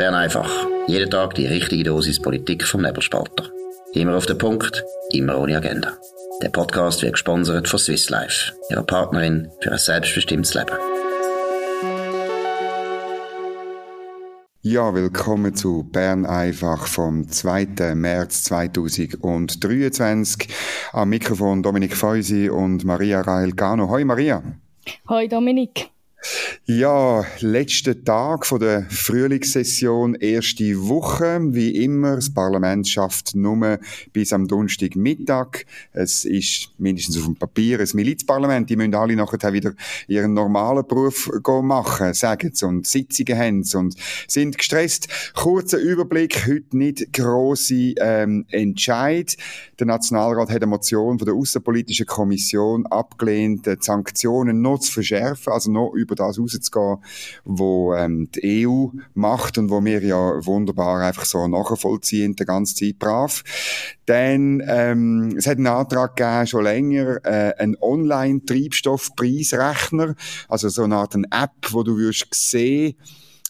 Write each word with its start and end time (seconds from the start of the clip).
Bern 0.00 0.14
einfach. 0.14 0.50
Jeden 0.86 1.10
Tag 1.10 1.34
die 1.34 1.44
richtige 1.44 1.84
Dosis 1.84 2.22
Politik 2.22 2.64
vom 2.64 2.80
Nebelspalter. 2.80 3.50
Immer 3.92 4.16
auf 4.16 4.24
den 4.24 4.38
Punkt, 4.38 4.82
immer 5.12 5.38
ohne 5.38 5.58
Agenda. 5.58 5.92
Der 6.40 6.48
Podcast 6.48 7.02
wird 7.02 7.12
gesponsert 7.12 7.68
von 7.68 7.78
Swiss 7.78 8.08
Life, 8.08 8.54
ihrer 8.70 8.82
Partnerin 8.82 9.50
für 9.60 9.72
ein 9.72 9.78
selbstbestimmtes 9.78 10.54
Leben. 10.54 10.72
Ja, 14.62 14.94
willkommen 14.94 15.54
zu 15.54 15.86
Bern 15.92 16.24
einfach 16.24 16.86
vom 16.86 17.28
2. 17.28 17.94
März 17.94 18.44
2023. 18.44 20.48
Am 20.94 21.10
Mikrofon 21.10 21.62
Dominik 21.62 21.94
Feusi 21.94 22.48
und 22.48 22.86
Maria 22.86 23.20
Rael 23.20 23.52
Gano. 23.52 23.90
Hoi 23.90 24.06
Maria. 24.06 24.42
Hoi 25.10 25.28
Dominik. 25.28 25.90
Ja, 26.66 27.24
letzter 27.40 28.04
Tag 28.04 28.46
von 28.46 28.60
der 28.60 28.86
Frühlingssession, 28.90 30.14
erste 30.14 30.86
Woche. 30.86 31.40
Wie 31.52 31.82
immer, 31.82 32.16
das 32.16 32.32
Parlament 32.32 32.86
schafft 32.86 33.34
nur 33.34 33.78
bis 34.12 34.32
am 34.32 34.46
Donnerstagmittag. 34.46 35.64
Es 35.92 36.24
ist 36.24 36.70
mindestens 36.78 37.18
auf 37.18 37.24
dem 37.24 37.36
Papier 37.36 37.80
ein 37.80 37.88
Milizparlament. 37.94 38.68
Die 38.68 38.76
müssen 38.76 38.94
alle 38.94 39.16
nachher 39.16 39.52
wieder 39.52 39.72
ihren 40.06 40.34
normalen 40.34 40.86
Beruf 40.86 41.30
machen, 41.62 42.14
sagen 42.14 42.50
sie, 42.54 42.66
und 42.66 42.86
Sitzungen 42.86 43.38
haben 43.38 43.64
sie 43.64 43.78
und 43.78 43.96
sind 44.28 44.56
gestresst. 44.58 45.08
Kurzer 45.34 45.78
Überblick, 45.78 46.46
heute 46.46 46.76
nicht 46.76 47.12
grosse 47.12 47.94
ähm, 47.98 48.44
Entscheid. 48.50 49.36
Der 49.80 49.86
Nationalrat 49.86 50.50
hat 50.50 50.56
eine 50.56 50.66
Motion 50.66 51.18
von 51.18 51.26
der 51.26 51.34
Außenpolitischen 51.34 52.06
Kommission 52.06 52.86
abgelehnt, 52.86 53.66
die 53.66 53.76
Sanktionen 53.80 54.60
noch 54.60 54.78
zu 54.78 54.92
verschärfen, 54.92 55.52
also 55.52 55.70
noch 55.70 55.94
über 55.94 56.09
das 56.14 56.38
rauszugehen, 56.38 56.98
wo 57.44 57.94
ähm, 57.94 58.28
die 58.34 58.66
EU 58.66 58.88
macht 59.14 59.56
und 59.58 59.70
wo 59.70 59.84
wir 59.84 60.02
ja 60.02 60.44
wunderbar 60.46 61.02
einfach 61.02 61.24
so 61.24 61.48
nachvollziehen, 61.48 62.36
die 62.36 62.44
ganze 62.44 62.74
Zeit 62.74 62.98
brav. 62.98 63.42
Dann, 64.06 64.62
ähm, 64.66 65.34
es 65.36 65.46
hat 65.46 65.58
einen 65.58 65.68
Antrag 65.68 66.16
gegeben, 66.16 66.46
schon 66.46 66.64
länger, 66.64 67.18
äh, 67.24 67.54
einen 67.58 67.76
Online-Treibstoffpreisrechner, 67.80 70.14
also 70.48 70.68
so 70.68 70.82
eine 70.84 70.96
Art 70.96 71.14
eine 71.14 71.26
App, 71.30 71.52
wo 71.70 71.82
du 71.82 71.96
wirst 71.96 72.34
sehen, 72.34 72.96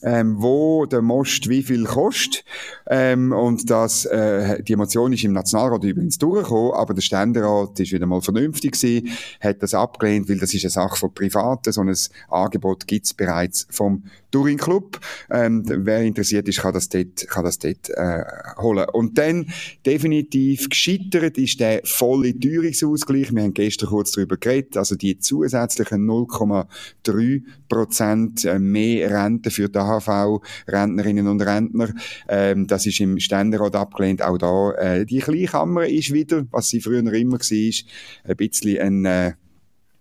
ähm, 0.03 0.37
wo 0.39 0.87
der 0.87 1.03
Most 1.03 1.49
wie 1.49 1.63
viel 1.63 1.85
kostet. 1.85 2.45
Ähm, 2.89 3.33
und 3.33 3.71
das, 3.71 4.05
äh, 4.07 4.63
die 4.63 4.73
Emotion 4.73 5.13
ist 5.13 5.25
im 5.25 5.33
Nationalrat 5.33 5.85
übrigens 5.85 6.19
durchgekommen, 6.19 6.73
aber 6.73 6.95
der 6.95 7.03
Ständerat 7.03 7.79
ist 7.81 7.93
wieder 7.93 8.07
mal 8.07 8.23
vernünftig 8.23 8.73
gewesen, 8.73 9.11
hat 9.41 9.63
das 9.63 9.75
abgelehnt, 9.75 10.29
weil 10.29 10.39
das 10.39 10.55
ist 10.55 10.65
eine 10.65 10.71
Sache 10.71 10.97
von 10.97 11.15
Privaten. 11.15 11.73
So 11.73 11.83
ein 11.83 11.95
Angebot 12.29 12.87
gibt's 12.87 13.15
bereits 13.15 13.67
vom 13.71 14.05
Touring 14.31 14.59
Club. 14.59 15.01
Ähm, 15.31 15.65
wer 15.67 16.03
interessiert 16.03 16.49
ist, 16.49 16.61
kann 16.61 16.73
das 16.73 16.89
dort, 16.89 17.27
kann 17.29 17.45
das 17.45 17.59
dort 17.59 17.91
äh, 17.91 18.23
holen. 18.59 18.87
Und 18.93 19.19
dann 19.19 19.47
definitiv 19.85 20.69
gescheitert 20.69 21.37
ist 21.37 21.61
der 21.61 21.81
volle 21.85 22.39
Teuerungsausgleich. 22.39 23.35
Wir 23.35 23.43
haben 23.43 23.55
gestern 23.55 23.89
kurz 23.89 24.13
darüber 24.13 24.37
geredet. 24.37 24.77
Also 24.77 24.95
die 24.95 25.19
zusätzlichen 25.19 26.09
0,3 26.09 27.43
Prozent 27.69 28.45
äh, 28.45 28.59
mehr 28.59 29.11
Rente 29.11 29.51
für 29.51 29.69
die 29.69 29.79
AHV-Rentnerinnen 29.91 31.29
und 31.29 31.43
Rentner. 31.43 31.91
Ähm, 32.29 32.67
das 32.67 32.87
ist 32.87 33.01
im 33.01 33.19
Ständerat 33.19 33.77
abgelehnt. 33.77 34.23
Auch 34.23 34.39
da, 34.39 34.73
äh, 34.73 35.07
die 35.07 35.19
Kleinkammer 35.19 35.87
ist 35.87 36.13
wieder, 36.13 36.47
was 36.51 36.69
sie 36.69 36.81
früher 36.81 37.13
immer 37.13 37.39
war, 37.39 38.31
ein 38.31 38.37
bisschen 38.37 38.79
ein, 38.79 39.05
äh, 39.05 39.33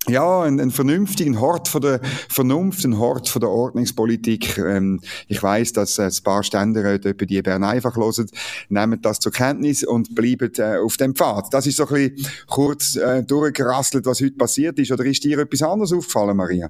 ja, 0.07 0.41
ein, 0.41 0.59
ein 0.59 0.71
vernünftigen 0.71 1.39
Hort 1.39 1.67
von 1.67 1.81
der 1.81 2.01
Vernunft, 2.29 2.83
ein 2.85 2.97
Hort 2.97 3.27
von 3.27 3.41
der 3.41 3.49
Ordnungspolitik. 3.49 4.57
Ähm, 4.57 5.01
ich 5.27 5.41
weiß, 5.41 5.73
dass 5.73 5.99
äh, 5.99 6.03
ein 6.03 6.23
paar 6.23 6.43
Ständeräte 6.43 7.09
etwa 7.09 7.25
die 7.25 7.41
Bern 7.41 7.63
einfach 7.63 7.95
hören, 7.95 8.27
nehmen 8.69 9.01
das 9.01 9.19
zur 9.19 9.31
Kenntnis 9.31 9.83
und 9.83 10.15
bleiben 10.15 10.51
äh, 10.57 10.77
auf 10.77 10.97
dem 10.97 11.15
Pfad. 11.15 11.53
Das 11.53 11.67
ist 11.67 11.77
so 11.77 11.87
ein 11.87 12.11
bisschen 12.15 12.31
kurz 12.47 12.95
äh, 12.95 13.23
durchgerasselt, 13.23 14.05
was 14.05 14.21
heute 14.21 14.37
passiert 14.37 14.79
ist. 14.79 14.91
Oder 14.91 15.05
ist 15.05 15.23
dir 15.23 15.39
etwas 15.39 15.61
anderes 15.61 15.93
aufgefallen, 15.93 16.37
Maria? 16.37 16.69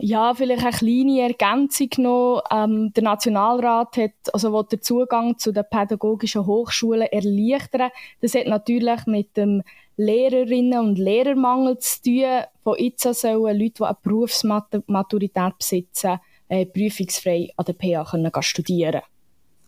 Ja, 0.00 0.32
vielleicht 0.32 0.62
eine 0.62 0.70
kleine 0.76 1.22
Ergänzung 1.22 1.88
noch. 1.98 2.42
Ähm, 2.52 2.92
der 2.92 3.02
Nationalrat 3.02 3.96
hat, 3.96 4.12
also 4.32 4.52
will 4.52 4.62
den 4.70 4.80
Zugang 4.80 5.36
zu 5.38 5.50
den 5.50 5.64
pädagogischen 5.68 6.46
Hochschulen 6.46 7.08
erleichtern. 7.08 7.90
Das 8.20 8.34
hat 8.34 8.46
natürlich 8.46 9.06
mit 9.06 9.36
dem 9.36 9.64
Lehrerinnen- 9.96 10.78
und 10.78 10.98
Lehrermangel 10.98 11.78
zu 11.78 12.02
tun. 12.02 12.44
Von 12.62 12.76
jetzt 12.78 13.02
sollen 13.02 13.58
Leute, 13.58 13.74
die 13.78 13.82
eine 13.82 13.96
Berufsmaturität 14.00 15.58
besitzen, 15.58 16.20
äh, 16.48 16.64
prüfungsfrei 16.64 17.50
an 17.56 17.64
der 17.64 17.72
PA 17.72 18.04
können 18.04 18.30
studieren 18.40 18.92
können. 18.92 19.17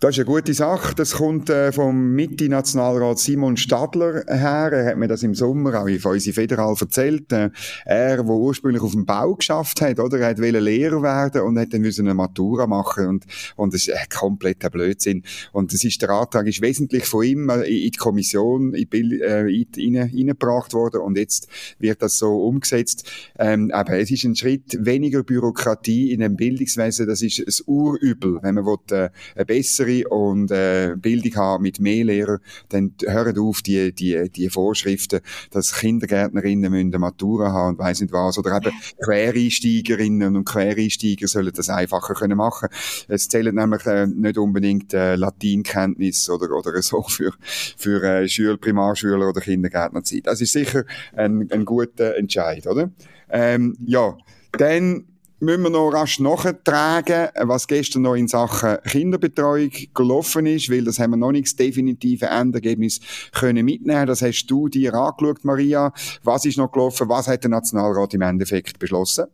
Das 0.01 0.17
ist 0.17 0.21
eine 0.21 0.35
gute 0.35 0.55
Sache. 0.55 0.95
Das 0.95 1.13
kommt 1.13 1.51
äh, 1.51 1.73
vom 1.73 2.13
Mitte-Nationalrat 2.13 3.19
Simon 3.19 3.59
Stadler 3.59 4.25
her. 4.27 4.73
Er 4.73 4.87
hat 4.87 4.97
mir 4.97 5.09
das 5.09 5.23
im 5.23 5.35
Sommer 5.35 5.79
auch 5.79 5.89
in 5.89 6.03
unsere 6.03 6.35
Federal 6.35 6.75
erzählt. 6.81 7.31
Äh, 7.33 7.51
er, 7.85 8.17
der 8.17 8.25
ursprünglich 8.25 8.83
auf 8.83 8.93
dem 8.93 9.05
Bau 9.05 9.35
geschafft 9.35 9.83
hat, 9.83 10.01
oder? 10.01 10.19
Er 10.19 10.39
wollte 10.39 10.59
Lehrer 10.59 11.03
werden 11.03 11.43
und 11.43 11.59
hat 11.59 11.75
dann 11.75 11.85
eine 11.85 12.15
Matura 12.15 12.67
machen 12.67 13.09
und, 13.09 13.27
und 13.57 13.75
das 13.75 13.89
ist 13.89 13.93
ein 13.93 14.09
kompletter 14.09 14.71
Blödsinn. 14.71 15.23
Und 15.53 15.75
das 15.75 15.85
ist, 15.85 16.01
der 16.01 16.09
Antrag 16.09 16.47
ist 16.47 16.63
wesentlich 16.63 17.05
von 17.05 17.23
ihm 17.23 17.51
äh, 17.51 17.65
in 17.65 17.91
die 17.91 17.99
Kommission 17.99 18.73
in, 18.73 18.91
äh, 19.21 19.51
in, 19.51 19.99
reingebracht 19.99 20.73
worden 20.73 21.03
und 21.03 21.19
jetzt 21.19 21.47
wird 21.79 22.01
das 22.01 22.17
so 22.17 22.47
umgesetzt. 22.47 23.07
Ähm, 23.39 23.71
aber 23.71 23.99
es 23.99 24.11
ist 24.11 24.25
ein 24.25 24.35
Schritt 24.35 24.79
weniger 24.81 25.25
Bürokratie 25.25 26.11
in 26.11 26.21
dem 26.21 26.37
Bildungswesen. 26.37 27.07
Das 27.07 27.21
ist 27.21 27.39
ein 27.39 27.65
Urübel, 27.67 28.39
wenn 28.41 28.55
man 28.55 28.65
will, 28.65 28.79
äh, 28.93 29.11
eine 29.35 29.45
bessere 29.45 29.90
bessere 29.91 30.09
und 30.09 30.51
äh, 30.51 30.95
Bildung 30.97 31.35
haben 31.37 31.63
mit 31.63 31.81
mehr 31.81 32.05
Lehrern, 32.05 32.39
dann 32.69 32.95
hören 33.05 33.39
auf 33.39 33.63
die, 33.63 33.93
die, 33.93 34.31
die 34.31 34.49
Vorschriften, 34.49 35.21
dass 35.51 35.75
Kindergärtnerinnen 35.75 36.71
müssen 36.71 36.89
eine 36.89 36.99
Matura 36.99 37.53
haben 37.53 37.71
und 37.71 37.79
weiss 37.79 38.01
nicht 38.01 38.13
was, 38.13 38.39
oder 38.39 38.57
eben 38.57 38.75
Quereinsteigerinnen 39.03 40.37
und 40.37 40.45
Quereinsteiger 40.45 41.29
sollen 41.29 41.53
das 41.55 41.69
einfacher 41.69 42.15
können 42.15 42.37
machen. 42.37 42.69
Es 43.09 43.29
zählen 43.29 43.55
nämlich 43.55 43.87
äh, 43.87 44.07
nicht 44.07 44.39
unbedingt 44.39 44.95
äh, 44.95 45.17
Latinkenntnis 45.17 46.31
oder, 46.31 46.51
oder 46.57 46.81
so 46.83 47.03
für, 47.03 47.33
für 47.77 48.03
äh, 48.03 48.29
Schüler, 48.29 48.57
Primarschüler 48.57 49.29
oder 49.29 49.41
Kindergärtnerzeit. 49.41 50.27
Das 50.27 50.41
ist 50.41 50.53
sicher 50.53 50.85
ein, 51.15 51.49
ein 51.51 51.65
guter 51.65 52.17
Entscheid, 52.17 52.67
oder? 52.67 52.91
Ähm, 53.33 53.77
ja, 53.87 54.17
dann 54.53 55.05
müssen 55.41 55.63
wir 55.63 55.71
noch 55.71 55.91
rasch 55.91 56.21
nachtragen, 56.21 57.29
was 57.41 57.67
gestern 57.67 58.03
noch 58.03 58.15
in 58.15 58.29
Sachen 58.29 58.77
Kinderbetreuung 58.85 59.71
gelaufen 59.95 60.47
ist, 60.47 60.71
weil 60.71 60.85
das 60.85 60.99
haben 60.99 61.11
wir 61.11 61.17
noch 61.17 61.33
nicht 61.33 61.47
das 61.47 61.57
definitive 61.57 62.27
Endergebnis 62.27 63.01
können 63.33 63.65
mitnehmen. 63.65 64.07
Das 64.07 64.23
hast 64.23 64.47
du 64.47 64.69
dir 64.69 64.95
angeschaut, 64.95 65.45
Maria. 65.45 65.93
Was 66.23 66.45
ist 66.45 66.59
noch 66.59 66.71
gelaufen? 66.71 67.09
Was 67.09 67.29
hat 67.29 67.43
der 67.43 67.51
Nationalrat 67.51 68.15
im 68.15 68.23
Endeffekt 68.23 68.79
beschlossen? 68.79 69.27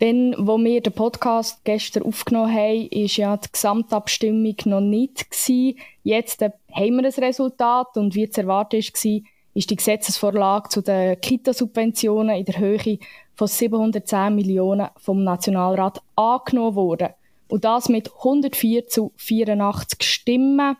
Dann, 0.00 0.34
wo 0.36 0.58
wir 0.58 0.80
den 0.80 0.92
Podcast 0.92 1.64
gestern 1.64 2.02
aufgenommen 2.02 2.52
haben, 2.52 2.88
ist 2.88 3.16
ja 3.16 3.36
die 3.36 3.48
Gesamtabstimmung 3.52 4.56
noch 4.64 4.80
nicht 4.80 5.30
gewesen. 5.30 5.78
Jetzt 6.02 6.42
äh, 6.42 6.50
haben 6.72 6.96
wir 6.96 7.02
das 7.02 7.18
Resultat 7.18 7.96
und 7.96 8.14
wie 8.16 8.28
zu 8.28 8.40
erwarten 8.40 8.78
war, 8.78 9.20
ist 9.54 9.70
die 9.70 9.76
Gesetzesvorlage 9.76 10.68
zu 10.68 10.82
den 10.82 11.20
Kitasubventionen 11.20 12.36
in 12.36 12.44
der 12.44 12.58
Höhe 12.58 12.98
von 13.34 13.48
710 13.48 14.34
Millionen 14.34 14.88
vom 14.96 15.24
Nationalrat 15.24 16.00
angenommen 16.16 16.76
worden. 16.76 17.08
Und 17.48 17.64
das 17.64 17.88
mit 17.88 18.10
104 18.12 18.88
zu 18.88 19.12
84 19.16 20.02
Stimmen 20.02 20.76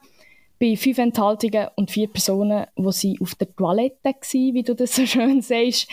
bei 0.58 0.76
fünf 0.76 0.98
Enthaltungen 0.98 1.68
und 1.76 1.90
vier 1.90 2.08
Personen, 2.08 2.66
wo 2.76 2.90
sie 2.90 3.18
auf 3.20 3.34
der 3.34 3.54
Toilette 3.54 3.98
waren, 4.04 4.54
wie 4.54 4.62
du 4.62 4.74
das 4.74 4.96
so 4.96 5.04
schön 5.06 5.42
sagst. 5.42 5.88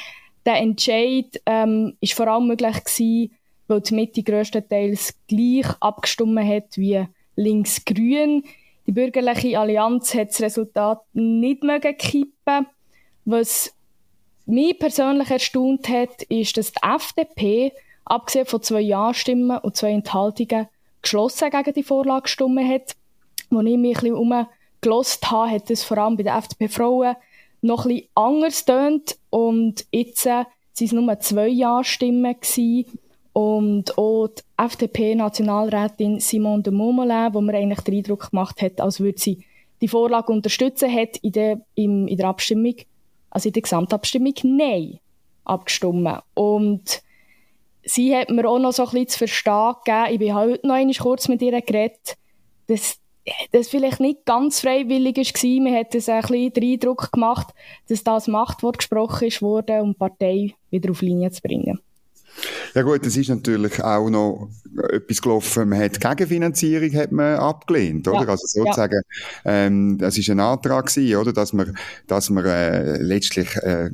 Der 0.45 0.55
Entscheid 0.55 1.41
ähm, 1.45 1.97
ist 2.00 2.13
vor 2.13 2.27
allem 2.27 2.47
möglich 2.47 2.83
gewesen, 2.83 3.31
weil 3.67 3.81
die 3.81 3.94
Mitte 3.94 4.24
grösstenteils 4.24 5.15
gleich 5.27 5.68
abgestimmt 5.80 6.39
hat 6.39 6.77
wie 6.77 7.06
links-grün. 7.36 8.44
Die 8.88 8.91
bürgerliche 8.91 9.59
Allianz 9.59 10.13
hat 10.15 10.30
das 10.30 10.41
Resultat 10.41 11.01
nicht 11.13 11.63
mögen 11.63 11.97
kippen, 11.97 12.65
was 13.25 13.74
mich 14.51 14.77
persönlich 14.77 15.31
erstaunt 15.31 15.88
hat, 15.89 16.24
ist, 16.24 16.57
dass 16.57 16.74
die 16.74 16.80
FDP, 16.83 17.74
abgesehen 18.06 18.45
von 18.45 18.62
zwei 18.62 18.81
Ja-Stimmen 18.81 19.57
und 19.59 19.75
zwei 19.75 19.92
Enthaltungen, 19.92 20.68
geschlossen 21.01 21.50
gegen 21.50 21.74
die 21.74 21.83
Vorlage 21.83 22.24
gestimmt 22.24 22.59
hat. 22.68 22.95
Als 23.50 23.65
ich 23.65 23.77
mich 23.77 23.98
ein 23.98 24.13
bisschen 24.13 24.15
umgelost 24.15 25.31
habe, 25.31 25.51
hat 25.51 25.69
es 25.71 25.83
vor 25.83 25.98
allem 25.98 26.18
bei 26.18 26.24
den 26.24 26.36
FDP-Frauen 26.36 27.15
noch 27.62 27.86
ein 27.86 27.89
bisschen 27.89 28.09
anders 28.15 28.65
tönt 28.65 29.18
und 29.30 29.86
jetzt 29.92 30.25
äh, 30.25 30.45
sind 30.74 30.88
es 30.88 30.94
nur 30.94 31.19
zwei 31.19 31.48
Ja-Stimmen 31.48 32.36
und 33.33 33.98
auch 33.98 34.27
die 34.27 34.42
FDP-Nationalrätin 34.57 36.19
Simone 36.19 36.63
de 36.63 36.74
Montmollin, 36.74 37.33
wo 37.33 37.42
mir 37.42 37.56
eigentlich 37.56 37.81
den 37.81 37.95
Eindruck 37.95 38.31
gemacht 38.31 38.62
hat, 38.62 38.81
als 38.81 39.00
würde 39.00 39.19
sie 39.19 39.45
die 39.81 39.88
Vorlage 39.88 40.31
unterstützen, 40.31 40.94
hat 40.94 41.18
in 41.18 41.31
der, 41.31 41.62
in, 41.75 42.07
in 42.07 42.18
der 42.18 42.27
Abstimmung 42.27 42.75
also 43.31 43.50
in 43.50 43.54
der 43.54 43.62
Gesamtabstimmung 43.63 44.33
Nein 44.44 45.00
abgestimmt. 45.44 46.22
Und 46.36 47.01
sie 47.83 48.16
hat 48.16 48.30
mir 48.30 48.48
auch 48.48 48.60
noch 48.60 48.74
so 48.74 48.83
ein 48.83 48.92
bisschen 48.92 49.07
zu 49.07 49.18
verstehen 49.18 49.74
gegeben, 49.83 50.13
ich 50.13 50.19
bin 50.19 50.36
heute 50.36 50.68
noch 50.68 50.75
einmal 50.75 50.95
kurz 50.95 51.28
mit 51.28 51.42
ihr 51.42 51.60
geredet, 51.62 52.16
das, 52.68 52.98
das 53.51 53.69
vielleicht 53.69 54.00
nicht 54.00 54.25
ganz 54.25 54.62
freiwillig 54.62 55.18
war. 55.18 55.63
Man 55.63 55.75
hat 55.75 55.88
ein 55.88 55.89
bisschen 55.92 56.54
den 56.54 56.63
Eindruck 56.63 57.12
gemacht, 57.12 57.48
dass 57.88 58.04
das 58.04 58.28
Machtwort 58.28 58.78
gesprochen 58.78 59.31
wurde, 59.42 59.81
um 59.81 59.94
die 59.94 59.98
Partei 59.98 60.54
wieder 60.69 60.92
auf 60.92 61.01
Linie 61.01 61.31
zu 61.31 61.42
bringen. 61.42 61.80
Ja 62.75 62.84
gut, 62.84 63.06
es 63.06 63.18
ist 63.18 63.30
natürlich 63.30 63.84
auch 63.84 64.10
noch 64.10 64.50
etwas 64.91 65.21
gelaufen, 65.21 65.69
man 65.69 65.79
hat 65.79 66.00
Gegenfinanzierung 66.00 66.94
hat 66.94 67.12
man 67.12 67.35
abgelehnt, 67.35 68.07
oder? 68.07 68.23
Ja. 68.23 68.27
Also 68.29 68.47
sozusagen, 68.47 69.01
ja. 69.44 69.65
ähm, 69.65 69.97
das 69.97 70.18
ist 70.18 70.29
ein 70.29 70.39
Antrag 70.39 70.88
gewesen, 70.88 71.15
oder? 71.18 71.33
Dass 71.33 71.53
man, 71.53 71.75
dass 72.07 72.29
man 72.29 72.45
äh, 72.45 72.97
letztlich 72.97 73.56
äh, 73.57 73.89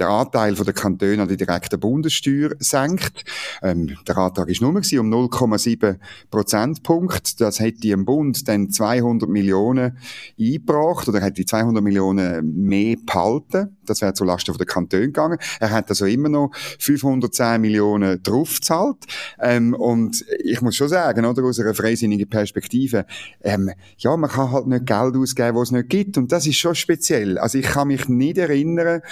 den 0.00 0.06
Anteil 0.06 0.56
von 0.56 0.64
der 0.64 0.74
Kantone 0.74 1.22
an 1.22 1.28
die 1.28 1.36
direkte 1.36 1.78
Bundessteuer 1.78 2.50
senkt. 2.58 3.24
Ähm, 3.62 3.96
der 4.06 4.16
Antrag 4.16 4.48
ist 4.48 4.62
nur 4.62 4.72
gewesen, 4.72 4.98
um 5.00 5.12
0,7 5.12 5.98
Prozentpunkt. 6.30 7.40
Das 7.40 7.60
hätte 7.60 7.88
im 7.88 8.04
Bund 8.04 8.48
dann 8.48 8.70
200 8.70 9.28
Millionen 9.28 9.98
eingebracht, 10.38 11.08
oder 11.08 11.20
hätte 11.20 11.44
200 11.44 11.82
Millionen 11.82 12.64
mehr 12.64 12.96
behalten. 13.04 13.76
Das 13.84 14.00
wäre 14.00 14.14
zulasten 14.14 14.54
von 14.54 14.58
der 14.58 14.66
Kantone 14.66 15.06
gegangen. 15.06 15.38
Er 15.58 15.70
hat 15.70 15.90
also 15.90 16.06
immer 16.06 16.28
noch 16.28 16.50
510 16.78 17.60
Millionen 17.60 18.22
draufzahlt. 18.22 19.04
Ähm, 19.40 19.74
und 19.74 20.19
ich 20.42 20.60
muss 20.60 20.76
schon 20.76 20.88
sagen, 20.88 21.24
oder, 21.24 21.42
aus 21.44 21.60
einer 21.60 21.74
freisinnigen 21.74 22.28
Perspektive, 22.28 23.06
ähm, 23.42 23.70
ja, 23.98 24.16
man 24.16 24.30
kann 24.30 24.52
halt 24.52 24.66
nicht 24.66 24.86
Geld 24.86 25.16
ausgeben, 25.16 25.56
was 25.56 25.68
es 25.68 25.72
nicht 25.72 25.88
gibt. 25.88 26.18
Und 26.18 26.32
das 26.32 26.46
ist 26.46 26.56
schon 26.56 26.74
speziell. 26.74 27.38
Also 27.38 27.58
ich 27.58 27.66
kann 27.66 27.88
mich 27.88 28.08
nicht 28.08 28.38
erinnern, 28.38 29.02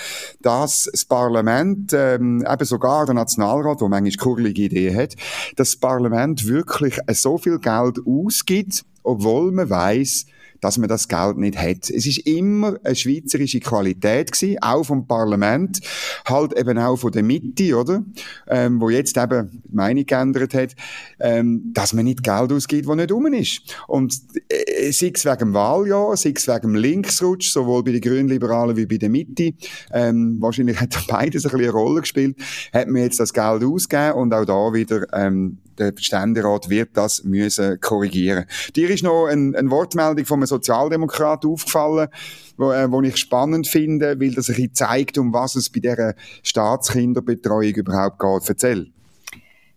dass 0.41 0.89
das 0.91 1.05
Parlament, 1.05 1.93
ähm, 1.95 2.45
eben 2.49 2.65
sogar 2.65 3.07
der 3.07 3.15
Nationalrat, 3.15 3.81
der 3.81 3.89
manchmal 3.89 4.17
kurlige 4.17 4.63
Ideen 4.63 4.97
hat, 4.97 5.15
dass 5.57 5.69
das 5.71 5.77
Parlament 5.77 6.47
wirklich 6.47 6.99
so 7.13 7.39
viel 7.39 7.59
Geld 7.59 7.99
ausgibt, 8.07 8.85
obwohl 9.03 9.53
man 9.53 9.69
weiß, 9.69 10.27
dass 10.61 10.79
man 10.79 10.89
das 10.89 11.09
Geld 11.09 11.39
nicht 11.39 11.59
hat. 11.59 11.91
Es 11.91 12.07
ist 12.07 12.19
immer 12.19 12.77
eine 12.83 12.95
schweizerische 12.95 13.61
Qualität 13.61 14.33
gewesen, 14.33 14.59
auch 14.61 14.85
vom 14.85 15.07
Parlament, 15.07 15.81
halt 16.27 16.59
eben 16.59 16.79
auch 16.79 16.97
von 16.97 17.13
der 17.13 17.23
Mitte, 17.23 17.77
oder? 17.77 18.03
Ähm, 18.49 18.81
wo 18.81 18.91
jetzt 18.91 19.17
eben 19.17 19.63
die 19.65 19.75
Meinung 19.75 20.07
geändert 20.07 20.55
hat, 20.55 20.75
ähm, 21.21 21.71
dass 21.73 21.93
man 21.93 22.05
nicht 22.05 22.23
Geld 22.23 22.53
ausgibt, 22.53 22.89
das 22.89 22.97
nicht 22.97 23.13
rum 23.13 23.27
ist. 23.27 23.63
Und 23.87 24.15
äh, 24.49 24.91
sei 24.93 25.13
es 25.15 25.25
wegen 25.25 25.39
dem 25.39 25.55
Wahljahr, 25.55 26.17
sei 26.17 26.33
es 26.35 26.49
wegen 26.49 26.73
dem 26.73 26.75
Linksrutsch, 26.75 27.51
sowohl 27.51 27.83
bei 27.83 27.93
den 27.93 28.01
Grünliberalen 28.01 28.77
wie 28.77 28.87
bei 28.87 28.97
der 28.97 29.11
Mitte, 29.11 29.53
ähm, 29.93 30.37
wahrscheinlich 30.41 30.81
hat 30.81 30.97
beides 31.09 31.45
ein 31.45 31.51
bisschen 31.51 31.65
eine 31.65 31.71
Rolle 31.71 32.01
gespielt, 32.01 32.37
hat 32.73 32.89
man 32.89 33.03
jetzt 33.03 33.21
das 33.21 33.33
Geld 33.33 33.65
ausgegeben 33.65 34.13
und 34.13 34.35
auch 34.35 34.45
da 34.45 34.73
wieder 34.73 35.07
ähm, 35.13 35.59
der 35.79 35.93
Ständerat 35.99 36.69
wird 36.69 36.91
das 36.95 37.25
müssen 37.25 37.81
korrigieren. 37.81 38.45
Dir 38.75 38.91
ist 38.91 39.03
noch 39.03 39.27
ein, 39.27 39.55
eine 39.55 39.71
Wortmeldung 39.71 40.25
von 40.27 40.41
Sozialdemokrat 40.49 41.45
aufgefallen, 41.45 42.09
wo, 42.57 42.73
äh, 42.73 42.91
wo 42.91 43.01
ich 43.03 43.17
spannend 43.17 43.69
finde, 43.69 44.21
weil 44.21 44.33
das 44.33 44.49
ein 44.51 44.71
zeigt, 44.73 45.19
um 45.19 45.33
was 45.33 45.55
es 45.55 45.71
bei 45.71 45.81
dieser 45.81 46.15
Staatskinderbetreuung 46.43 47.75
überhaupt 47.75 48.19
geht. 48.19 48.49
Erzähl. 48.49 48.91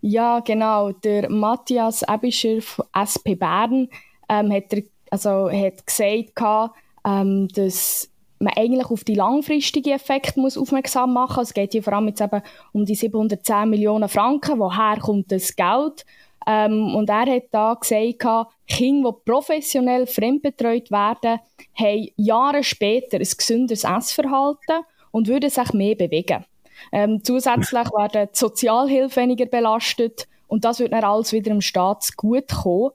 Ja, 0.01 0.39
genau. 0.39 0.91
Der 0.91 1.29
Matthias 1.29 2.01
Ebischer 2.01 2.61
von 2.61 2.85
SP 2.97 3.37
Bern 3.37 3.87
ähm, 4.27 4.51
hat, 4.51 4.73
er, 4.73 4.83
also, 5.11 5.49
hat 5.51 5.85
gesagt, 5.85 6.73
ähm, 7.05 7.47
dass 7.49 8.09
man 8.39 8.53
eigentlich 8.57 8.87
auf 8.87 9.03
die 9.03 9.15
langfristigen 9.15 9.93
Effekte 9.93 10.39
muss 10.39 10.57
aufmerksam 10.57 11.13
machen 11.13 11.37
muss. 11.37 11.49
Es 11.49 11.53
geht 11.53 11.73
hier 11.73 11.83
vor 11.83 11.93
allem 11.93 12.07
jetzt 12.07 12.21
eben 12.21 12.41
um 12.71 12.85
die 12.85 12.95
710 12.95 13.69
Millionen 13.69 14.09
Franken. 14.09 14.59
Woher 14.59 14.97
kommt 14.99 15.31
das 15.31 15.55
Geld? 15.55 16.05
Ähm, 16.47 16.95
und 16.95 17.09
er 17.09 17.25
hat 17.25 17.43
da 17.51 17.73
gesagt, 17.75 18.49
Kinder, 18.67 19.11
die 19.11 19.31
professionell 19.31 20.07
fremdbetreut 20.07 20.89
werden, 20.91 21.39
haben 21.75 22.07
Jahre 22.15 22.63
später 22.63 23.17
ein 23.17 23.27
gesünderes 23.37 23.83
Essverhalten 23.83 24.83
und 25.11 25.27
würden 25.27 25.49
sich 25.49 25.73
mehr 25.73 25.95
bewegen. 25.95 26.45
Ähm, 26.91 27.23
zusätzlich 27.23 27.71
werden 27.95 28.29
die 28.33 28.37
Sozialhilfe 28.37 29.21
weniger 29.21 29.45
belastet 29.45 30.27
und 30.47 30.65
das 30.65 30.79
wird 30.79 30.93
dann 30.93 31.03
alles 31.03 31.31
wieder 31.31 31.51
im 31.51 31.61
Staat 31.61 32.17
gut 32.17 32.47
kommen 32.47 32.91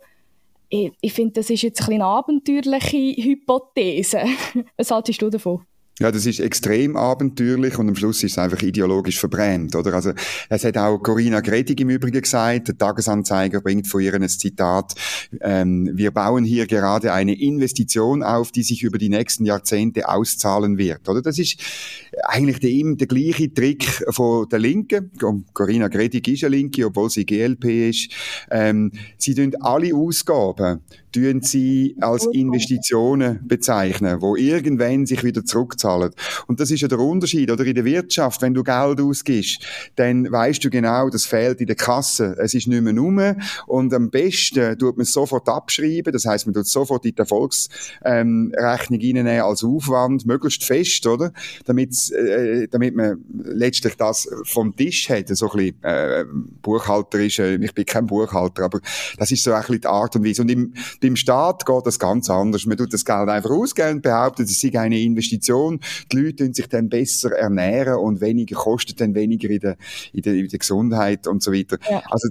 ich, 0.68 0.92
ich 1.00 1.12
finde, 1.12 1.34
das 1.34 1.50
ist 1.50 1.62
jetzt 1.62 1.88
eine 1.88 2.04
abenteuerliche 2.04 3.22
Hypothese. 3.22 4.24
Was 4.76 4.90
haltest 4.90 5.22
du 5.22 5.30
davon? 5.30 5.64
Ja, 5.98 6.12
das 6.12 6.26
ist 6.26 6.40
extrem 6.40 6.94
abenteuerlich 6.94 7.78
und 7.78 7.88
am 7.88 7.96
Schluss 7.96 8.22
ist 8.22 8.32
es 8.32 8.38
einfach 8.38 8.60
ideologisch 8.60 9.18
verbrennt, 9.18 9.74
oder? 9.74 9.94
Also, 9.94 10.12
es 10.50 10.62
hat 10.62 10.76
auch 10.76 10.98
Corinna 10.98 11.40
Gredig 11.40 11.80
im 11.80 11.88
Übrigen 11.88 12.20
gesagt, 12.20 12.68
der 12.68 12.76
Tagesanzeiger 12.76 13.62
bringt 13.62 13.88
von 13.88 14.02
ihr 14.02 14.12
ein 14.12 14.28
Zitat, 14.28 14.92
ähm, 15.40 15.90
wir 15.94 16.10
bauen 16.10 16.44
hier 16.44 16.66
gerade 16.66 17.14
eine 17.14 17.40
Investition 17.40 18.22
auf, 18.22 18.52
die 18.52 18.62
sich 18.62 18.82
über 18.82 18.98
die 18.98 19.08
nächsten 19.08 19.46
Jahrzehnte 19.46 20.06
auszahlen 20.06 20.76
wird, 20.76 21.08
oder? 21.08 21.22
Das 21.22 21.38
ist 21.38 21.58
eigentlich 22.24 22.60
der, 22.60 22.94
der 22.96 23.06
gleiche 23.06 23.54
Trick 23.54 24.04
von 24.10 24.46
der 24.50 24.58
Linken. 24.58 25.12
Corinna 25.54 25.88
Gredig 25.88 26.28
ist 26.28 26.44
eine 26.44 26.56
Linke, 26.56 26.84
obwohl 26.84 27.08
sie 27.08 27.24
GLP 27.24 27.88
ist. 27.88 28.12
Ähm, 28.50 28.92
sie 29.16 29.34
tun 29.34 29.54
alle 29.60 29.94
Ausgaben 29.94 30.82
tun 31.16 31.40
sie 31.40 31.96
als 32.00 32.26
Investitionen 32.26 33.40
bezeichnen, 33.46 34.20
wo 34.20 34.36
irgendwann 34.36 35.06
sich 35.06 35.24
wieder 35.24 35.44
zurückzahlen. 35.44 35.85
Und 36.46 36.60
das 36.60 36.70
ist 36.70 36.80
ja 36.80 36.88
der 36.88 36.98
Unterschied, 36.98 37.50
oder? 37.50 37.64
In 37.64 37.74
der 37.74 37.84
Wirtschaft, 37.84 38.42
wenn 38.42 38.54
du 38.54 38.62
Geld 38.62 39.00
ausgibst, 39.00 39.64
dann 39.96 40.30
weißt 40.30 40.64
du 40.64 40.70
genau, 40.70 41.08
das 41.10 41.24
fehlt 41.24 41.60
in 41.60 41.66
der 41.66 41.76
Kasse. 41.76 42.36
Es 42.38 42.54
ist 42.54 42.66
nicht 42.66 42.82
mehr 42.82 42.94
rum. 42.94 43.20
Und 43.66 43.94
am 43.94 44.10
besten 44.10 44.78
tut 44.78 44.96
man 44.96 45.04
es 45.04 45.12
sofort 45.12 45.48
abschreiben. 45.48 46.12
Das 46.12 46.26
heißt, 46.26 46.46
man 46.46 46.54
tut 46.54 46.64
es 46.64 46.72
sofort 46.72 47.04
in 47.04 47.14
die 47.14 47.18
Erfolgsrechnung 47.18 48.52
ähm, 48.52 48.52
reinnehmen 48.56 49.40
als 49.40 49.64
Aufwand, 49.64 50.26
möglichst 50.26 50.64
fest, 50.64 51.06
oder? 51.06 51.32
Damit, 51.64 52.10
äh, 52.12 52.68
damit 52.68 52.94
man 52.94 53.24
letztlich 53.32 53.96
das 53.96 54.28
vom 54.44 54.74
Tisch 54.76 55.08
hat, 55.10 55.28
so 55.28 55.50
ein 55.50 55.56
bisschen, 55.56 55.82
äh, 55.82 56.24
buchhalterisch, 56.62 57.38
äh, 57.38 57.56
ich 57.56 57.74
bin 57.74 57.84
kein 57.86 58.06
Buchhalter, 58.06 58.64
aber 58.64 58.80
das 59.18 59.30
ist 59.30 59.42
so 59.42 59.52
ein 59.52 59.60
bisschen 59.60 59.80
die 59.80 59.86
Art 59.86 60.16
und 60.16 60.24
Weise. 60.24 60.42
Und 60.42 60.50
im, 60.50 60.74
beim 61.00 61.16
Staat 61.16 61.64
geht 61.66 61.86
das 61.86 61.98
ganz 61.98 62.30
anders. 62.30 62.66
Man 62.66 62.76
tut 62.76 62.92
das 62.92 63.04
Geld 63.04 63.28
einfach 63.28 63.50
ausgeben 63.50 63.96
und 63.96 64.02
behauptet, 64.02 64.48
es 64.48 64.60
sei 64.60 64.78
eine 64.78 65.00
Investition. 65.00 65.75
Die 66.12 66.16
Leute 66.16 66.36
tun 66.36 66.54
sich 66.54 66.68
dann 66.68 66.88
besser 66.88 67.32
ernähren 67.32 67.96
und 67.96 68.20
weniger 68.20 68.56
kostet 68.56 69.00
dann 69.00 69.14
weniger 69.14 69.48
in 69.50 69.60
der, 69.60 69.76
in 70.12 70.22
der, 70.22 70.34
in 70.34 70.48
der 70.48 70.58
Gesundheit 70.58 71.26
und 71.26 71.42
so 71.42 71.52
weiter. 71.52 71.78
Ja. 71.90 72.02
Also, 72.10 72.28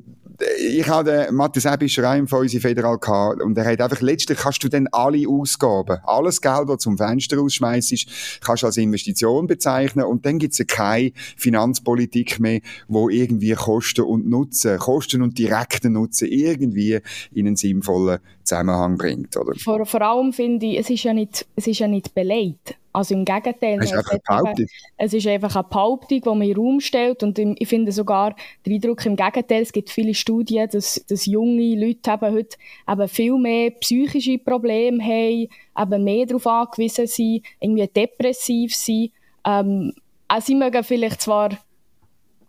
ich 0.60 0.88
hatte 0.88 1.30
Matthias 1.32 1.66
Ebischer 1.66 2.10
auch 2.10 2.28
von 2.28 2.42
unserer 2.42 2.62
Federal 2.62 2.98
gehabt, 2.98 3.42
und 3.42 3.58
er 3.58 3.66
hat 3.66 3.82
einfach, 3.82 4.02
letztlich 4.02 4.38
kannst 4.38 4.64
du 4.64 4.70
dann 4.70 4.88
alle 4.92 5.28
Ausgaben, 5.28 6.00
alles 6.04 6.42
Geld, 6.42 6.70
das 6.70 6.80
zum 6.80 6.98
Fenster 6.98 7.38
rausschmeißt, 7.38 8.42
kannst 8.42 8.64
du 8.64 8.68
als 8.68 8.78
Investition 8.78 9.48
bezeichnen 9.48 10.06
und 10.06 10.26
dann 10.26 10.40
gibt 10.40 10.54
es 10.54 10.60
ja 10.60 10.66
keine 10.66 11.12
Finanzpolitik 11.38 12.40
mehr, 12.40 12.62
wo 12.88 13.10
irgendwie 13.10 13.54
Kosten 13.54 14.02
und 14.02 14.28
Nutzen, 14.28 14.78
Kosten 14.78 15.22
und 15.22 15.38
direkten 15.38 15.94
Nutzen 15.94 16.28
irgendwie 16.28 17.00
in 17.34 17.48
einen 17.48 17.56
sinnvollen 17.56 18.20
Zusammenhang 18.44 18.98
bringt, 18.98 19.38
oder? 19.38 19.54
Vor, 19.56 19.86
vor 19.86 20.02
allem 20.02 20.34
finde 20.34 20.66
ich, 20.66 20.80
es 20.80 20.90
ist 20.90 21.04
ja 21.04 21.14
nicht, 21.14 21.46
es 21.56 21.68
ist 21.68 21.80
ja 21.80 21.88
nicht 21.88 22.14
beleidigt. 22.14 22.76
Also 22.96 23.14
im 23.14 23.26
Gegenteil. 23.26 23.80
Es 23.80 23.92
ist 23.92 23.98
einfach 23.98 24.12
eine 24.12 24.22
Behauptung. 24.26 24.66
Es 24.98 25.14
ist 25.14 25.28
einfach 25.28 25.56
eine 25.56 25.64
Behauptung, 25.66 26.22
die 26.22 26.30
man 26.30 26.42
in 26.42 26.48
den 26.50 26.58
Raum 26.58 26.80
stellt. 26.80 27.24
Und 27.24 27.38
ich 27.38 27.68
finde 27.68 27.92
sogar 27.92 28.36
den 28.66 28.74
Eindruck 28.74 29.06
im 29.06 29.16
Gegenteil, 29.16 29.62
es 29.62 29.74
gibt 29.74 29.90
viele 29.90 30.14
Studien, 30.14 30.70
dass, 30.72 31.04
dass 31.08 31.26
junge 31.26 31.76
Leute 31.76 32.12
eben 32.12 32.34
heute 32.34 32.58
eben 32.90 33.08
viel 33.08 33.38
mehr 33.38 33.72
psychische 33.72 34.38
Probleme 34.38 35.04
haben, 35.04 35.48
eben 35.78 36.04
mehr 36.04 36.26
darauf 36.26 36.48
angewiesen 36.48 37.08
sind, 37.08 37.44
irgendwie 37.60 37.88
depressiv 37.88 38.76
sind. 38.76 39.12
Ähm, 39.46 39.94
also 40.28 40.48
sie 40.48 40.56
mögen 40.56 40.84
vielleicht 40.84 41.22
zwar 41.22 41.50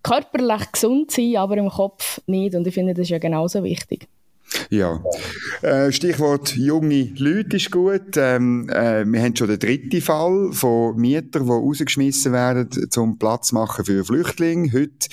körperlich 0.03 0.73
gesund 0.73 1.11
sein, 1.11 1.37
aber 1.37 1.57
im 1.57 1.69
Kopf 1.69 2.21
nicht. 2.26 2.55
Und 2.55 2.67
ich 2.67 2.75
finde, 2.75 2.95
das 2.95 3.03
ist 3.03 3.11
ja 3.11 3.19
genauso 3.19 3.65
wichtig. 3.65 4.07
Ja. 4.71 5.03
Äh, 5.62 5.93
Stichwort 5.93 6.57
junge 6.57 7.12
Leute 7.17 7.57
ist 7.57 7.71
gut. 7.71 8.17
Ähm, 8.17 8.69
äh, 8.69 9.05
wir 9.05 9.23
haben 9.23 9.35
schon 9.37 9.49
den 9.49 9.59
dritten 9.59 10.00
Fall 10.00 10.50
von 10.53 10.97
Mietern, 10.97 11.45
die 11.45 11.50
rausgeschmissen 11.50 12.33
werden, 12.33 12.69
zum 12.91 13.19
Platz 13.19 13.53
machen 13.53 13.85
für 13.85 14.05
Flüchtlinge. 14.05 14.73
Heute 14.73 15.09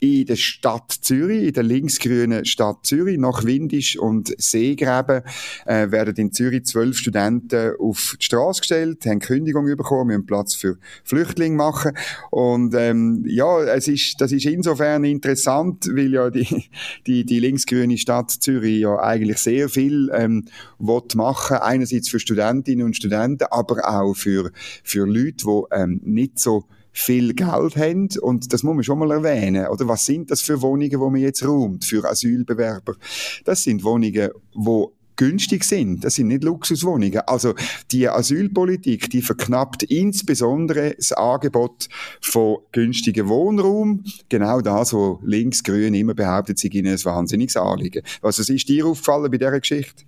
in 0.00 0.26
der 0.26 0.36
Stadt 0.36 0.90
Zürich, 1.00 1.48
in 1.48 1.52
der 1.52 1.62
linksgrünen 1.62 2.44
Stadt 2.44 2.84
Zürich, 2.84 3.18
nach 3.18 3.44
Windisch 3.44 3.98
und 3.98 4.34
Seegräben, 4.38 5.22
äh, 5.66 5.90
werden 5.90 6.14
in 6.16 6.32
Zürich 6.32 6.64
zwölf 6.64 6.98
Studenten 6.98 7.72
auf 7.78 8.16
die 8.20 8.24
Straße 8.24 8.60
gestellt, 8.60 9.06
haben 9.06 9.20
Kündigung 9.20 9.66
bekommen, 9.76 10.08
müssen 10.08 10.26
Platz 10.26 10.54
für 10.54 10.78
Flüchtlinge 11.04 11.56
machen. 11.56 11.92
Und 12.30 12.74
ähm, 12.74 13.24
ja, 13.26 13.62
es 13.64 13.88
ist, 13.88 14.20
das 14.20 14.32
ist 14.32 14.46
insofern 14.46 15.04
interessant, 15.04 15.88
weil 15.92 16.12
ja 16.12 16.30
die, 16.30 16.64
die, 17.06 17.24
die 17.24 17.40
linksgrüne 17.40 17.98
Stadt 17.98 18.30
Zürich 18.30 18.73
ja 18.80 18.98
eigentlich 18.98 19.38
sehr 19.38 19.68
viel 19.68 20.10
ähm, 20.12 20.46
machen 21.14 21.56
einerseits 21.58 22.08
für 22.08 22.18
Studentinnen 22.18 22.86
und 22.86 22.96
Studenten, 22.96 23.46
aber 23.50 23.88
auch 23.88 24.14
für, 24.14 24.50
für 24.82 25.06
Leute, 25.06 25.44
die 25.46 25.62
ähm, 25.72 26.00
nicht 26.04 26.38
so 26.38 26.64
viel 26.94 27.34
Geld 27.34 27.76
haben. 27.76 28.08
Und 28.20 28.52
das 28.52 28.62
muss 28.62 28.74
man 28.74 28.84
schon 28.84 28.98
mal 29.00 29.10
erwähnen. 29.10 29.66
Oder 29.66 29.88
was 29.88 30.06
sind 30.06 30.30
das 30.30 30.40
für 30.40 30.62
Wohnungen, 30.62 30.90
die 30.90 30.96
man 30.96 31.16
jetzt 31.16 31.44
räumt 31.44 31.84
für 31.84 32.08
Asylbewerber? 32.08 32.94
Das 33.44 33.64
sind 33.64 33.82
Wohnungen, 33.82 34.30
wo 34.54 34.93
günstig 35.16 35.64
sind. 35.64 36.04
Das 36.04 36.14
sind 36.16 36.28
nicht 36.28 36.44
Luxuswohnungen. 36.44 37.20
Also 37.26 37.54
die 37.90 38.08
Asylpolitik, 38.08 39.10
die 39.10 39.22
verknappt 39.22 39.84
insbesondere 39.84 40.94
das 40.96 41.12
Angebot 41.12 41.88
von 42.20 42.58
günstigen 42.72 43.28
Wohnraum. 43.28 44.04
Genau 44.28 44.60
das, 44.60 44.92
was 44.92 45.18
Linksgrün 45.24 45.94
immer 45.94 46.14
behauptet, 46.14 46.58
sie 46.58 46.68
ihnen 46.68 46.92
ein 46.92 47.04
wahnsinniges 47.04 47.56
Anliegen. 47.56 48.02
Was 48.20 48.38
ist 48.38 48.68
dir 48.68 48.86
aufgefallen 48.86 49.30
bei 49.30 49.38
dieser 49.38 49.60
Geschichte? 49.60 50.04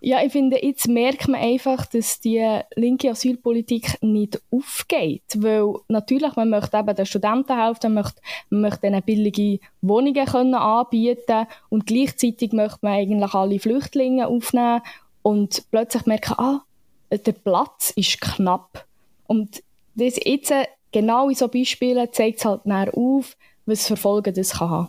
Ja, 0.00 0.22
ich 0.22 0.30
finde, 0.30 0.64
jetzt 0.64 0.86
merkt 0.86 1.26
man 1.26 1.40
einfach, 1.40 1.84
dass 1.86 2.20
die 2.20 2.60
linke 2.76 3.10
Asylpolitik 3.10 4.00
nicht 4.00 4.40
aufgeht. 4.50 5.24
Weil 5.36 5.74
natürlich, 5.88 6.36
man 6.36 6.50
möchte 6.50 6.76
eben 6.76 6.94
den 6.94 7.06
Studenten 7.06 7.60
helfen, 7.60 7.94
man 7.94 8.04
möchte, 8.04 8.20
man 8.50 8.60
möchte 8.60 8.86
ihnen 8.86 9.02
billige 9.02 9.58
Wohnungen 9.80 10.26
können 10.26 10.54
anbieten 10.54 11.46
und 11.68 11.86
gleichzeitig 11.86 12.52
möchte 12.52 12.78
man 12.82 12.92
eigentlich 12.92 13.34
alle 13.34 13.58
Flüchtlinge 13.58 14.28
aufnehmen 14.28 14.82
und 15.22 15.64
plötzlich 15.70 16.06
merken, 16.06 16.34
ah, 16.38 16.62
der 17.10 17.32
Platz 17.32 17.92
ist 17.96 18.20
knapp. 18.20 18.86
Und 19.26 19.62
das 19.94 20.16
jetzt, 20.24 20.52
genau 20.92 21.28
in 21.28 21.34
so 21.34 21.48
Beispielen, 21.48 22.12
zeigt 22.12 22.38
es 22.38 22.44
halt 22.44 22.66
näher 22.66 22.96
auf, 22.96 23.36
was 23.66 23.88
für 23.88 23.96
Folgen 23.96 24.34
das 24.34 24.58
kann 24.58 24.70
haben. 24.70 24.88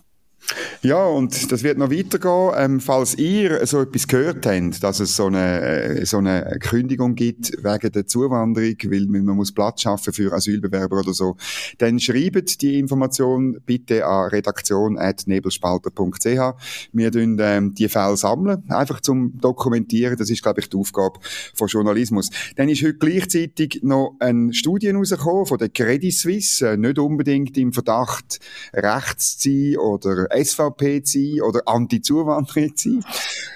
Ja, 0.81 1.05
und 1.05 1.51
das 1.51 1.63
wird 1.63 1.77
noch 1.77 1.91
weitergehen. 1.91 2.51
Ähm, 2.55 2.79
falls 2.79 3.15
ihr 3.15 3.65
so 3.67 3.81
etwas 3.81 4.07
gehört 4.07 4.45
habt, 4.45 4.81
dass 4.81 4.99
es 4.99 5.15
so 5.15 5.25
eine, 5.25 5.61
äh, 5.61 6.05
so 6.05 6.17
eine 6.17 6.57
Kündigung 6.59 7.15
gibt 7.15 7.51
wegen 7.63 7.91
der 7.91 8.05
Zuwanderung, 8.07 8.75
weil 8.85 9.05
man 9.07 9.35
muss 9.35 9.51
Platz 9.51 9.81
schaffen 9.81 10.13
für 10.13 10.31
Asylbewerber 10.33 10.99
oder 10.99 11.13
so, 11.13 11.35
dann 11.77 11.99
schreibt 11.99 12.61
die 12.61 12.79
Information 12.79 13.59
bitte 13.65 14.05
an 14.05 14.29
redaktion.nebelspalter.ch. 14.29 16.53
Wir 16.93 17.11
tun 17.11 17.37
ähm, 17.41 17.75
die 17.75 17.89
Fälle 17.89 18.15
sammeln, 18.17 18.63
einfach 18.69 19.01
zum 19.01 19.37
Dokumentieren. 19.39 20.15
Das 20.17 20.29
ist, 20.29 20.41
glaube 20.41 20.61
ich, 20.61 20.69
die 20.69 20.77
Aufgabe 20.77 21.19
von 21.53 21.67
Journalismus. 21.67 22.29
Dann 22.55 22.69
ist 22.69 22.81
heute 22.81 22.95
gleichzeitig 22.95 23.81
noch 23.83 24.15
eine 24.19 24.53
Studie 24.53 24.91
rausgekommen 24.91 25.45
von 25.45 25.57
der 25.57 25.67
Credit 25.69 26.13
Suisse, 26.13 26.65
äh, 26.67 26.77
nicht 26.77 26.99
unbedingt 26.99 27.57
im 27.57 27.73
Verdacht, 27.73 28.39
rechts 28.73 29.37
zu 29.37 29.49
sein 29.49 29.77
oder 29.77 30.28
SVP 30.31 31.03
zu 31.03 31.19
sein 31.19 31.41
oder 31.41 31.61
Anti-Zuwanderung 31.65 32.75
zu 32.75 33.01
sein. 33.01 33.05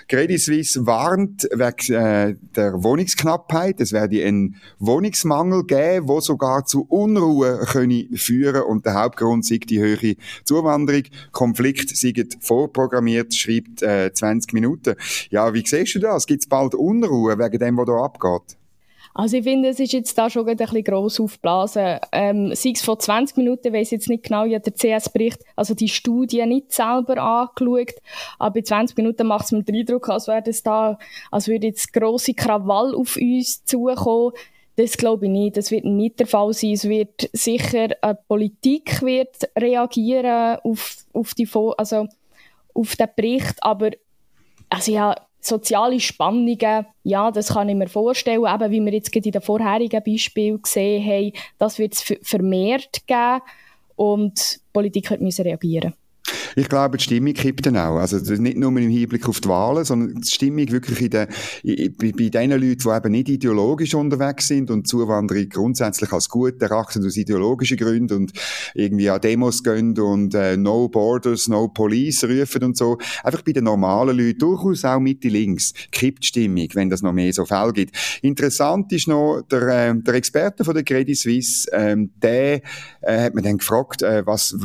Credit 0.08 0.40
Suisse 0.40 0.86
warnt 0.86 1.48
wegen 1.52 1.96
äh, 1.96 2.36
der 2.56 2.84
Wohnungsknappheit. 2.84 3.80
Es 3.80 3.94
werde 3.94 4.24
einen 4.24 4.56
Wohnungsmangel 4.80 5.66
geben, 5.66 6.08
wo 6.08 6.20
sogar 6.20 6.66
zu 6.66 6.86
Unruhe 6.90 7.60
können 7.72 8.16
führen 8.16 8.64
und 8.64 8.86
der 8.86 8.96
Hauptgrund 8.96 9.46
sei 9.46 9.58
die 9.58 9.80
höhere 9.80 10.16
Zuwanderung. 10.44 11.04
Konflikt 11.32 11.96
sei 11.96 12.14
vorprogrammiert, 12.40 13.34
schreibt 13.34 13.82
äh, 13.82 14.12
20 14.14 14.54
Minuten. 14.54 14.96
Ja, 15.30 15.54
wie 15.54 15.66
siehst 15.66 15.96
du 15.96 16.00
das? 16.00 16.28
Gibt 16.28 16.44
es 16.44 16.50
bald 16.50 16.76
Unruhe 16.76 17.38
wegen 17.38 17.60
dem, 17.60 17.78
was 17.78 17.86
da 17.86 17.94
abgeht? 17.94 18.58
Also 19.16 19.38
ich 19.38 19.44
finde, 19.44 19.70
es 19.70 19.80
ist 19.80 19.94
jetzt 19.94 20.18
da 20.18 20.30
schon 20.30 20.48
ein 20.48 20.58
bisschen 20.58 20.84
gross 20.84 21.20
aufgeblasen. 21.20 22.00
Ähm, 22.12 22.56
sei 22.56 22.72
es 22.72 22.82
vor 22.82 22.98
20 22.98 23.38
Minuten, 23.38 23.72
weiß 23.72 23.92
jetzt 23.92 24.10
nicht 24.10 24.24
genau, 24.24 24.46
ich 24.46 24.56
habe 24.56 24.72
der 24.72 24.74
CS-Bericht, 24.74 25.44
also 25.56 25.76
die 25.76 25.88
Studie 25.88 26.44
nicht 26.46 26.72
selber 26.72 27.18
angeschaut, 27.18 27.94
aber 28.40 28.56
bei 28.56 28.62
20 28.62 28.98
Minuten 28.98 29.28
macht 29.28 29.46
es 29.46 29.52
mir 29.52 29.64
den 29.64 29.76
Eindruck, 29.76 30.10
als 30.10 30.28
wäre 30.28 30.42
das 30.42 30.64
da, 30.64 30.98
als 31.30 31.48
würde 31.48 31.68
jetzt 31.68 31.94
grosse 31.94 32.34
Krawall 32.34 32.96
auf 32.96 33.16
uns 33.18 33.64
zukommen. 33.66 34.34
Das 34.76 34.98
glaube 34.98 35.26
ich 35.26 35.32
nicht. 35.32 35.58
Das 35.58 35.70
wird 35.70 35.86
nicht 35.86 36.20
der 36.20 36.26
Fall 36.26 36.52
sein. 36.54 36.72
Es 36.72 36.90
wird 36.90 37.30
sicher, 37.32 37.90
eine 38.02 38.16
Politik 38.28 39.04
wird 39.04 39.48
reagieren 39.56 40.58
auf, 40.64 40.96
auf 41.14 41.36
die, 41.36 41.48
also 41.78 42.08
auf 42.74 42.96
den 42.96 43.08
Bericht, 43.16 43.62
aber 43.62 43.92
also 44.70 44.92
ja, 44.92 45.16
soziale 45.46 46.00
Spannungen, 46.00 46.86
ja, 47.04 47.32
das 47.32 47.54
kann 47.54 47.70
ich 47.70 47.76
mir 47.76 47.88
vorstellen, 47.88 48.46
eben 48.46 48.72
wie 48.72 48.82
wir 48.82 48.94
jetzt 48.94 49.16
in 49.16 49.22
den 49.22 49.42
vorherigen 49.42 50.04
Beispielen 50.04 50.62
gesehen 50.62 51.06
haben, 51.06 51.32
das 51.58 51.80
wird 51.80 51.94
es 51.94 52.16
vermehrt 52.22 53.06
geben 53.06 53.42
und 53.96 54.56
die 54.56 54.60
Politik 54.72 55.10
wird 55.10 55.40
reagieren 55.40 55.94
ich 56.56 56.70
glaube, 56.70 56.98
die 56.98 57.04
Stimmung 57.04 57.34
kippt 57.34 57.66
dann 57.66 57.78
auch. 57.78 57.98
Also 57.98 58.18
nicht 58.36 58.58
nur 58.58 58.70
im 58.70 58.90
Hinblick 58.90 59.28
auf 59.28 59.40
die 59.40 59.50
Wahlen, 59.50 59.86
sondern 59.86 60.22
die 60.22 60.30
Stimmung 60.30 60.70
wirklich 60.72 61.02
in 61.02 61.10
der, 61.10 61.28
bei, 61.64 62.12
bei 62.12 62.30
den 62.30 62.52
Leuten, 62.52 62.78
die 62.78 62.90
eben 62.90 63.12
nicht 63.12 63.30
ideologisch 63.30 63.96
unterwegs 63.96 64.48
sind 64.48 64.70
und 64.72 64.88
Zuwanderung 64.88 65.50
grundsätzlich 65.50 66.12
als 66.12 66.30
gut 66.30 66.62
erachten 66.62 67.06
aus 67.06 67.18
ideologischen 67.18 67.78
Gründen 67.78 68.16
und 68.16 68.34
irgendwie 68.74 69.10
an 69.10 69.22
Demos 69.22 69.64
gehen 69.64 69.98
und 70.00 70.34
äh, 70.36 70.58
No 70.58 70.90
Borders, 70.90 71.48
No 71.48 71.68
Police 71.68 72.24
rufen 72.24 72.64
und 72.64 72.78
so. 72.78 72.98
Einfach 73.24 73.42
bei 73.42 73.52
den 73.52 73.66
normalen 73.66 74.18
Leuten, 74.18 74.40
durchaus 74.40 74.86
auch 74.86 75.00
Mitte 75.00 75.30
links, 75.30 75.74
kippt 75.92 76.24
die 76.24 76.28
Stimmung, 76.28 76.68
wenn 76.74 76.90
das 76.90 77.02
noch 77.02 77.14
mehr 77.14 77.34
so 77.34 77.46
Fälle 77.46 77.74
gibt. 77.74 77.96
Interessant 78.22 78.92
ist 78.94 79.08
noch, 79.08 79.42
der, 79.50 79.90
äh, 79.90 79.96
der 79.96 80.14
Experte 80.14 80.64
von 80.64 80.74
der 80.74 80.84
Credit 80.84 81.18
Suisse, 81.18 81.70
ähm, 81.72 82.12
der 82.22 82.62
äh, 83.02 83.26
hat 83.26 83.36
mir 83.36 83.42
dann 83.42 83.58
gefragt, 83.58 84.02
äh, 84.02 84.26
was, 84.26 84.56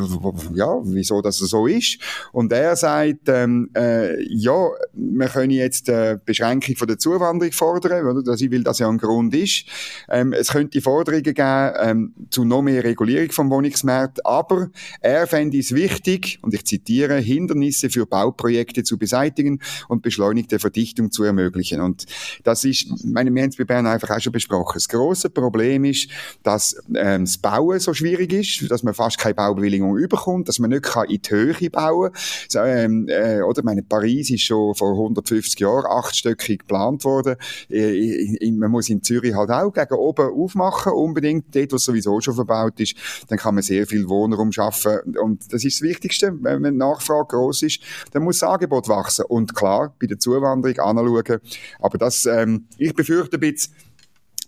ja, 0.54 0.80
wieso 0.84 1.22
das 1.22 1.38
so 1.38 1.66
ist 1.66 1.77
ist. 1.78 1.98
Und 2.32 2.52
er 2.52 2.76
sagt, 2.76 3.28
ähm, 3.28 3.70
äh, 3.76 4.22
ja, 4.32 4.68
wir 4.92 5.28
können 5.28 5.50
jetzt 5.50 5.88
eine 5.88 6.20
Beschränkung 6.24 6.76
von 6.76 6.88
der 6.88 6.98
Zuwanderung 6.98 7.52
fordern, 7.52 8.06
oder? 8.06 8.22
Das, 8.22 8.40
weil 8.40 8.62
das 8.62 8.78
ja 8.78 8.88
ein 8.88 8.98
Grund 8.98 9.34
ist. 9.34 9.64
Ähm, 10.08 10.32
es 10.32 10.48
könnte 10.48 10.80
Forderungen 10.80 11.22
geben 11.22 11.72
ähm, 11.80 12.14
zu 12.30 12.44
noch 12.44 12.62
mehr 12.62 12.84
Regulierung 12.84 13.30
vom 13.30 13.50
Wohnungsmarkt, 13.50 14.24
aber 14.24 14.70
er 15.00 15.26
fände 15.26 15.58
es 15.58 15.74
wichtig, 15.74 16.38
und 16.42 16.54
ich 16.54 16.64
zitiere, 16.64 17.16
Hindernisse 17.16 17.90
für 17.90 18.06
Bauprojekte 18.06 18.82
zu 18.82 18.98
beseitigen 18.98 19.60
und 19.88 20.02
beschleunigte 20.02 20.58
Verdichtung 20.58 21.10
zu 21.10 21.24
ermöglichen. 21.24 21.80
Und 21.80 22.06
das 22.44 22.64
ist, 22.64 23.04
meine, 23.04 23.34
wir 23.34 23.42
haben 23.42 23.50
es 23.50 23.56
bei 23.56 23.64
Bern 23.64 23.86
einfach 23.86 24.10
auch 24.10 24.20
schon 24.20 24.32
besprochen. 24.32 24.74
Das 24.74 24.88
große 24.88 25.30
Problem 25.30 25.84
ist, 25.84 26.08
dass 26.42 26.76
ähm, 26.94 27.24
das 27.24 27.38
Bauen 27.38 27.78
so 27.80 27.94
schwierig 27.94 28.32
ist, 28.32 28.70
dass 28.70 28.82
man 28.82 28.94
fast 28.94 29.18
keine 29.18 29.34
Baubewilligung 29.34 29.96
überkommt, 29.96 30.48
dass 30.48 30.58
man 30.58 30.70
nicht 30.70 30.84
kann 30.84 31.08
in 31.08 31.20
die 31.22 31.30
Höhe 31.30 31.67
bauen. 31.70 32.10
So, 32.48 32.60
ähm, 32.60 33.06
äh, 33.08 33.42
oder 33.42 33.62
meine 33.62 33.82
Paris 33.82 34.30
ist 34.30 34.42
schon 34.42 34.74
vor 34.74 34.92
150 34.92 35.60
Jahren 35.60 35.86
achtstöckig 35.86 36.60
geplant 36.60 37.04
worden. 37.04 37.36
Äh, 37.70 38.50
man 38.52 38.70
muss 38.70 38.88
in 38.88 39.02
Zürich 39.02 39.34
halt 39.34 39.50
auch 39.50 39.72
gegen 39.72 39.94
oben 39.94 40.30
aufmachen, 40.32 40.92
unbedingt 40.92 41.54
dort, 41.54 41.72
was 41.72 41.84
sowieso 41.84 42.20
schon 42.20 42.34
verbaut 42.34 42.78
ist. 42.80 42.94
Dann 43.28 43.38
kann 43.38 43.54
man 43.54 43.62
sehr 43.62 43.86
viel 43.86 44.08
Wohnraum 44.08 44.52
schaffen 44.52 45.16
und 45.20 45.52
das 45.52 45.64
ist 45.64 45.80
das 45.80 45.88
Wichtigste. 45.88 46.32
Wenn 46.40 46.62
die 46.62 46.70
Nachfrage 46.70 47.28
groß 47.28 47.62
ist, 47.62 47.80
dann 48.12 48.24
muss 48.24 48.38
das 48.38 48.48
Angebot 48.48 48.88
wachsen 48.88 49.24
und 49.26 49.54
klar 49.54 49.94
bei 50.00 50.06
der 50.06 50.18
Zuwanderung 50.18 50.78
anschauen. 50.78 51.40
Aber 51.80 51.98
das, 51.98 52.26
ähm, 52.26 52.66
ich 52.76 52.94
befürchte 52.94 53.36
ein 53.36 53.40
bisschen 53.40 53.74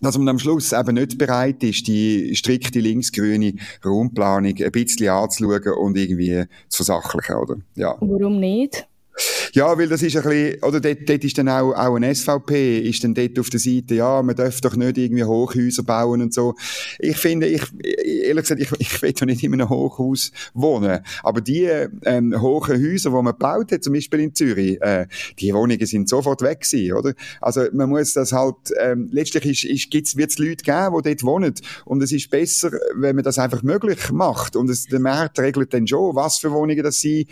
dass 0.01 0.19
man 0.19 0.29
am 0.29 0.39
Schluss 0.39 0.73
eben 0.73 0.95
nicht 0.95 1.19
bereit 1.19 1.63
ist, 1.63 1.87
die 1.87 2.35
strikte 2.35 2.81
linksgrüne 2.81 3.55
Raumplanung 3.85 4.55
ein 4.57 4.73
bisschen 4.73 5.09
anzuschauen 5.09 5.75
und 5.79 5.97
irgendwie 5.97 6.45
zu 6.69 6.85
versachlichen, 6.85 7.37
oder? 7.37 7.57
Ja. 7.75 7.97
Warum 8.01 8.41
nicht? 8.41 8.87
Ja, 9.53 9.77
weil 9.77 9.89
das 9.89 10.03
ist 10.03 10.17
ein 10.17 10.23
bisschen, 10.23 10.63
oder 10.63 10.81
dort, 10.81 11.09
dort 11.09 11.25
ist 11.25 11.37
dann 11.39 11.49
auch, 11.49 11.73
auch 11.73 11.97
ein 11.97 12.15
SVP, 12.15 12.79
ist 12.79 13.03
dann 13.03 13.15
dort 13.15 13.39
auf 13.39 13.51
der 13.51 13.61
Seite, 13.61 13.97
ja, 13.97 14.23
man 14.23 14.37
darf 14.37 14.61
doch 14.61 14.77
nicht 14.77 14.97
irgendwie 14.97 15.25
Hochhäuser 15.25 15.83
bauen 15.83 16.23
und 16.23 16.33
so. 16.33 16.55
Ich 16.99 17.17
finde, 17.17 17.47
ich, 17.47 17.63
ehrlich 17.83 18.45
gesagt, 18.45 18.61
ich, 18.61 18.71
ich 18.79 19.03
will 19.03 19.13
doch 19.13 19.27
nicht 19.27 19.43
in 19.43 19.53
einem 19.53 19.69
Hochhaus 19.69 20.31
wohnen. 20.55 21.01
Aber 21.23 21.41
die 21.41 21.65
ähm, 22.05 22.41
hohen 22.41 22.83
Häuser, 22.83 23.11
die 23.11 23.17
man 23.17 23.33
gebaut 23.33 23.73
hat, 23.73 23.83
zum 23.83 23.93
Beispiel 23.93 24.21
in 24.21 24.35
Zürich, 24.35 24.81
äh, 24.81 25.07
die 25.39 25.53
Wohnungen 25.53 25.85
sind 25.87 26.09
sofort 26.09 26.43
weg 26.43 26.61
gewesen, 26.61 26.93
oder? 26.97 27.15
Also 27.41 27.65
man 27.73 27.89
muss 27.89 28.13
das 28.13 28.33
halt, 28.33 28.57
ähm, 28.81 29.09
letztlich 29.13 29.45
ist, 29.47 29.65
ist, 29.65 29.91
gibt's, 29.91 30.17
wird's 30.17 30.39
Leute 30.39 30.65
geben, 30.65 30.97
die 31.03 31.09
dort 31.09 31.25
wohnen. 31.25 31.55
Und 31.85 32.03
es 32.03 32.13
ist 32.13 32.31
besser, 32.31 32.71
wenn 32.95 33.17
man 33.17 33.25
das 33.25 33.39
einfach 33.39 33.63
möglich 33.63 34.13
macht. 34.13 34.55
Und 34.55 34.71
es, 34.71 34.87
der 34.87 35.01
Markt 35.01 35.39
regelt 35.41 35.75
dann 35.75 35.87
schon, 35.87 36.15
was 36.15 36.39
für 36.39 36.53
Wohnungen 36.53 36.83
das 36.83 37.01
sie 37.01 37.27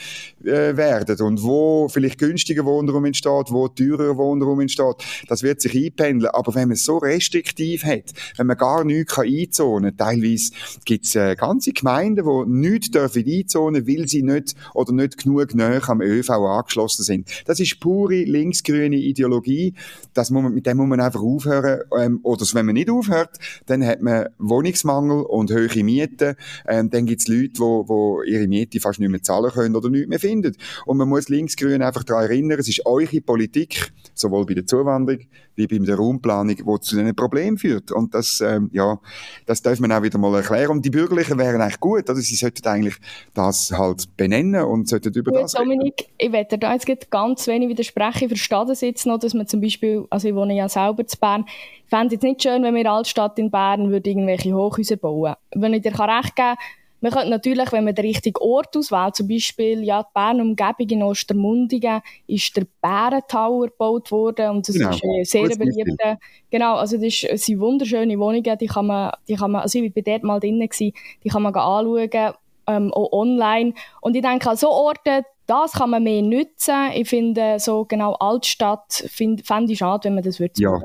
äh, 0.44 0.76
werden 0.76 1.20
und 1.20 1.42
wo 1.42 1.77
vielleicht 1.86 2.18
günstiger 2.18 2.64
Wohnraum 2.64 3.04
entsteht, 3.04 3.50
wo 3.50 3.68
teurer 3.68 4.16
Wohnraum 4.16 4.60
entsteht. 4.60 4.96
Das 5.28 5.42
wird 5.42 5.60
sich 5.60 5.76
einpendeln. 5.76 6.32
Aber 6.32 6.54
wenn 6.54 6.68
man 6.68 6.74
es 6.74 6.84
so 6.84 6.98
restriktiv 6.98 7.84
hat, 7.84 8.12
wenn 8.36 8.48
man 8.48 8.56
gar 8.56 8.84
nichts 8.84 9.16
einzonen 9.18 9.96
kann, 9.96 10.08
teilweise 10.08 10.52
gibt 10.84 11.04
es 11.04 11.14
äh, 11.14 11.36
ganze 11.36 11.72
Gemeinden, 11.72 12.24
die 12.24 12.50
nichts 12.50 12.90
dürfen 12.90 13.24
einzonen, 13.26 13.86
weil 13.86 14.08
sie 14.08 14.22
nicht 14.22 14.54
oder 14.74 14.92
nicht 14.92 15.18
genug 15.18 15.54
näher 15.54 15.88
am 15.88 16.00
ÖV 16.00 16.30
angeschlossen 16.30 17.04
sind. 17.04 17.28
Das 17.46 17.60
ist 17.60 17.78
pure 17.80 18.24
linksgrüne 18.24 18.96
Ideologie. 18.96 19.74
Das 20.14 20.30
muss 20.30 20.42
man, 20.42 20.54
mit 20.54 20.66
dem 20.66 20.78
muss 20.78 20.88
man 20.88 21.00
einfach 21.00 21.22
aufhören. 21.22 21.82
Ähm, 21.96 22.20
oder 22.22 22.44
wenn 22.52 22.66
man 22.66 22.74
nicht 22.74 22.90
aufhört, 22.90 23.38
dann 23.66 23.84
hat 23.84 24.02
man 24.02 24.26
Wohnungsmangel 24.38 25.22
und 25.22 25.50
hohe 25.50 25.84
Mieten. 25.84 26.34
Ähm, 26.66 26.90
dann 26.90 27.06
gibt 27.06 27.20
es 27.20 27.28
Leute, 27.28 27.52
die 27.54 28.32
ihre 28.32 28.48
Miete 28.48 28.80
fast 28.80 29.00
nicht 29.00 29.10
mehr 29.10 29.22
zahlen 29.22 29.50
können 29.50 29.76
oder 29.76 29.90
nicht 29.90 30.08
mehr 30.08 30.18
finden. 30.18 30.56
Und 30.86 30.96
man 30.96 31.08
muss 31.08 31.28
linksgrün 31.28 31.67
einfach 31.74 31.98
einfach 31.98 32.04
daran 32.04 32.24
erinnern, 32.24 32.58
es 32.58 32.68
ist 32.68 32.84
eure 32.86 33.20
Politik, 33.20 33.92
sowohl 34.14 34.46
bei 34.46 34.54
der 34.54 34.66
Zuwanderung 34.66 35.20
wie 35.56 35.66
bei 35.66 35.78
der 35.78 35.96
Raumplanung, 35.96 36.54
die 36.54 36.80
zu 36.80 36.98
einem 36.98 37.16
Problem 37.16 37.58
führt. 37.58 37.90
Und 37.90 38.14
das, 38.14 38.40
ähm, 38.40 38.70
ja, 38.72 38.98
das 39.46 39.60
darf 39.60 39.80
man 39.80 39.90
auch 39.90 40.02
wieder 40.02 40.18
mal 40.18 40.34
erklären. 40.36 40.70
Und 40.70 40.84
die 40.84 40.90
Bürgerlichen 40.90 41.36
wären 41.38 41.60
eigentlich 41.60 41.80
gut, 41.80 42.08
oder? 42.08 42.14
Sie 42.16 42.36
sollten 42.36 42.66
eigentlich 42.66 42.96
das 43.34 43.72
halt 43.72 44.16
benennen 44.16 44.64
und 44.64 44.88
sollten 44.88 45.12
über 45.12 45.32
gut, 45.32 45.42
das 45.42 45.52
Dominik, 45.52 46.08
ich 46.16 46.30
werde 46.30 46.58
da 46.58 46.72
jetzt 46.72 47.10
ganz 47.10 47.46
wenig 47.48 47.68
widersprechen. 47.68 48.24
Ich 48.24 48.28
verstehe 48.28 48.66
das 48.66 48.80
jetzt 48.82 49.06
noch, 49.06 49.18
dass 49.18 49.34
man 49.34 49.48
zum 49.48 49.60
Beispiel, 49.60 50.06
also 50.10 50.28
ich 50.28 50.34
wohne 50.34 50.54
ja 50.54 50.68
selber 50.68 51.04
zu 51.06 51.18
Bern, 51.18 51.44
ich 51.48 51.90
fände 51.90 52.06
es 52.06 52.12
jetzt 52.12 52.22
nicht 52.22 52.42
schön, 52.42 52.62
wenn 52.62 52.74
wir 52.74 52.90
Altstadt 52.90 53.38
in 53.38 53.50
Bern 53.50 53.90
würde 53.90 54.10
irgendwelche 54.10 54.52
Hochhäuser 54.52 54.96
bauen. 54.96 55.34
Wenn 55.54 55.74
ich 55.74 55.82
dir 55.82 55.98
recht 55.98 56.36
geben 56.36 56.56
kann, 56.56 56.56
man 57.00 57.12
könnte 57.12 57.30
natürlich, 57.30 57.72
wenn 57.72 57.84
man 57.84 57.94
den 57.94 58.04
richtigen 58.04 58.38
Ort 58.40 58.76
auswählt, 58.76 59.16
zum 59.16 59.28
Beispiel, 59.28 59.82
ja, 59.84 60.02
die 60.02 60.08
Bern-Umgebung 60.14 60.88
in 60.88 61.02
Ostermundigen, 61.02 62.00
ist 62.26 62.56
der 62.56 62.66
Bärentower 62.80 63.68
gebaut 63.68 64.10
worden 64.10 64.50
und 64.50 64.68
das 64.68 64.76
genau. 64.76 64.90
ist 64.90 65.04
ein 65.04 65.24
sehr 65.24 65.56
beliebter, 65.56 66.18
genau, 66.50 66.76
also 66.76 66.96
das, 66.96 67.06
ist, 67.06 67.28
das 67.30 67.42
sind 67.42 67.60
wunderschöne 67.60 68.18
Wohnungen, 68.18 68.58
die 68.58 68.66
kann 68.66 68.86
man, 68.86 69.12
die 69.28 69.36
kann 69.36 69.50
man, 69.50 69.62
also 69.62 69.78
ich 69.78 69.94
war 69.94 70.02
dort 70.02 70.22
mal 70.22 70.40
drinnen 70.40 70.68
gewesen, 70.68 70.92
die 71.22 71.28
kann 71.28 71.42
man 71.42 71.54
anschauen, 71.54 72.34
ähm, 72.66 72.92
auch 72.92 73.12
online 73.12 73.74
und 74.00 74.14
ich 74.14 74.22
denke, 74.22 74.50
an 74.50 74.56
so 74.56 74.68
Orte, 74.68 75.24
das 75.46 75.72
kann 75.72 75.88
man 75.88 76.02
mehr 76.02 76.20
nutzen. 76.20 76.90
Ich 76.94 77.08
finde, 77.08 77.58
so 77.58 77.86
genau 77.86 78.12
Altstadt 78.12 78.92
fände 79.10 79.72
ich 79.72 79.78
schade, 79.78 80.04
wenn 80.04 80.14
man 80.14 80.22
das 80.22 80.38
würde. 80.38 80.52
Ja. 80.58 80.78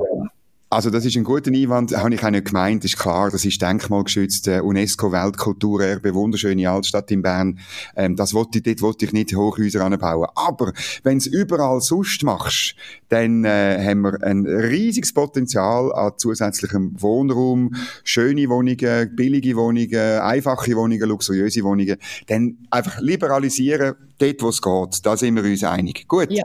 Also 0.74 0.90
das 0.90 1.06
ist 1.06 1.16
ein 1.16 1.24
guter 1.24 1.52
Einwand, 1.52 1.96
habe 1.96 2.16
ich 2.16 2.24
auch 2.24 2.32
nicht 2.32 2.46
gemeint, 2.48 2.84
ist 2.84 2.98
klar, 2.98 3.30
das 3.30 3.46
ist 3.46 3.62
denkmalgeschützt, 3.62 4.48
UNESCO-Weltkulturerbe, 4.48 6.16
wunderschöne 6.16 6.68
Altstadt 6.68 7.12
in 7.12 7.22
Bern, 7.22 7.60
ähm, 7.96 8.16
das 8.16 8.34
wollte 8.34 8.58
ich, 8.58 8.64
dort 8.64 8.82
wollte 8.82 9.06
ich 9.06 9.14
nicht 9.14 9.36
Hochhäuser 9.36 9.86
anbauen. 9.86 10.28
Aber 10.34 10.74
wenn 11.04 11.18
es 11.20 11.28
überall 11.28 11.80
sonst 11.80 12.24
machst, 12.24 12.76
dann 13.10 13.46
äh, 13.46 13.86
haben 13.88 14.02
wir 14.02 14.24
ein 14.24 14.48
riesiges 14.48 15.14
Potenzial 15.14 15.94
an 15.94 16.14
zusätzlichem 16.18 17.00
Wohnraum, 17.00 17.76
schöne 18.04 18.50
Wohnungen, 18.50 19.16
billige 19.16 19.56
Wohnungen, 19.56 20.22
einfache 20.22 20.76
Wohnungen, 20.76 21.08
luxuriöse 21.08 21.64
Wohnungen, 21.64 21.98
dann 22.26 22.58
einfach 22.72 23.00
liberalisieren, 23.00 23.94
dort 24.18 24.42
wo 24.42 24.50
es 24.50 24.60
geht, 24.60 25.06
da 25.06 25.18
sind 25.18 25.36
wir 25.36 25.44
uns 25.44 25.64
einig. 25.64 26.08
Gut. 26.08 26.32
Ja. 26.32 26.44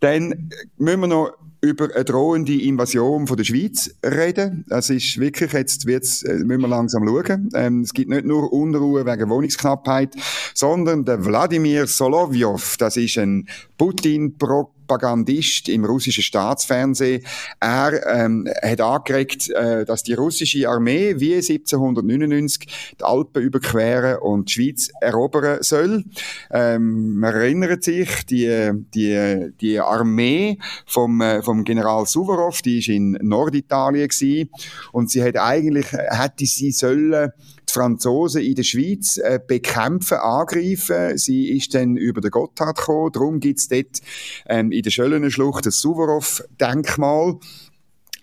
Dann 0.00 0.48
müssen 0.78 1.00
wir 1.00 1.06
noch 1.06 1.32
über 1.60 1.94
eine 1.94 2.04
drohende 2.04 2.60
Invasion 2.60 3.26
von 3.26 3.36
der 3.36 3.44
Schweiz 3.44 3.94
reden. 4.04 4.64
Das 4.68 4.90
ist 4.90 5.18
wirklich, 5.18 5.52
jetzt 5.52 5.86
wird's, 5.86 6.22
äh, 6.22 6.34
müssen 6.34 6.62
wir 6.62 6.68
langsam 6.68 7.06
schauen. 7.06 7.48
Ähm, 7.54 7.80
es 7.80 7.92
gibt 7.92 8.10
nicht 8.10 8.24
nur 8.24 8.52
Unruhe 8.52 9.04
wegen 9.04 9.28
Wohnungsknappheit, 9.28 10.14
sondern 10.54 11.04
der 11.04 11.24
Wladimir 11.24 11.86
Solovyov, 11.86 12.76
das 12.76 12.96
ist 12.96 13.18
ein 13.18 13.48
Putin-Pro 13.76 14.72
Propagandist 14.88 15.68
im 15.68 15.84
russischen 15.84 16.22
Staatsfernsehen. 16.22 17.22
Er 17.60 18.06
ähm, 18.06 18.48
hat 18.62 18.80
angeregt, 18.80 19.50
äh, 19.50 19.84
dass 19.84 20.02
die 20.02 20.14
russische 20.14 20.68
Armee 20.68 21.14
wie 21.18 21.34
1799 21.34 22.94
die 22.98 23.04
Alpen 23.04 23.42
überqueren 23.42 24.18
und 24.18 24.48
die 24.48 24.52
Schweiz 24.54 24.90
erobern 25.00 25.58
soll. 25.60 26.04
Ähm, 26.50 27.18
man 27.18 27.34
erinnert 27.34 27.84
sich, 27.84 28.24
die, 28.26 28.70
die, 28.94 29.52
die 29.60 29.78
Armee 29.78 30.58
vom, 30.86 31.20
äh, 31.20 31.42
vom 31.42 31.64
General 31.64 32.06
Suvorov, 32.06 32.62
die 32.62 32.78
ist 32.78 32.88
in 32.88 33.12
Norditalien 33.20 34.08
gewesen, 34.08 34.50
und 34.92 35.10
sie 35.10 35.22
hat 35.22 35.36
eigentlich, 35.36 35.92
hätte 35.92 36.46
sie 36.46 36.72
sollen 36.72 37.30
die 37.68 37.72
Franzosen 37.72 38.42
in 38.42 38.54
der 38.54 38.62
Schweiz 38.62 39.16
äh, 39.18 39.40
bekämpfen, 39.46 40.18
angreifen. 40.18 41.16
Sie 41.18 41.56
ist 41.56 41.74
dann 41.74 41.96
über 41.96 42.20
den 42.20 42.30
Gotthard 42.30 42.76
gekommen. 42.76 43.12
Darum 43.12 43.40
gibt's 43.40 43.68
dort 43.68 44.00
ähm, 44.46 44.72
in 44.72 44.82
der 44.82 44.90
Schöllener 44.90 45.30
Schlucht 45.30 45.66
das 45.66 45.80
Suvorov-Denkmal. 45.80 47.38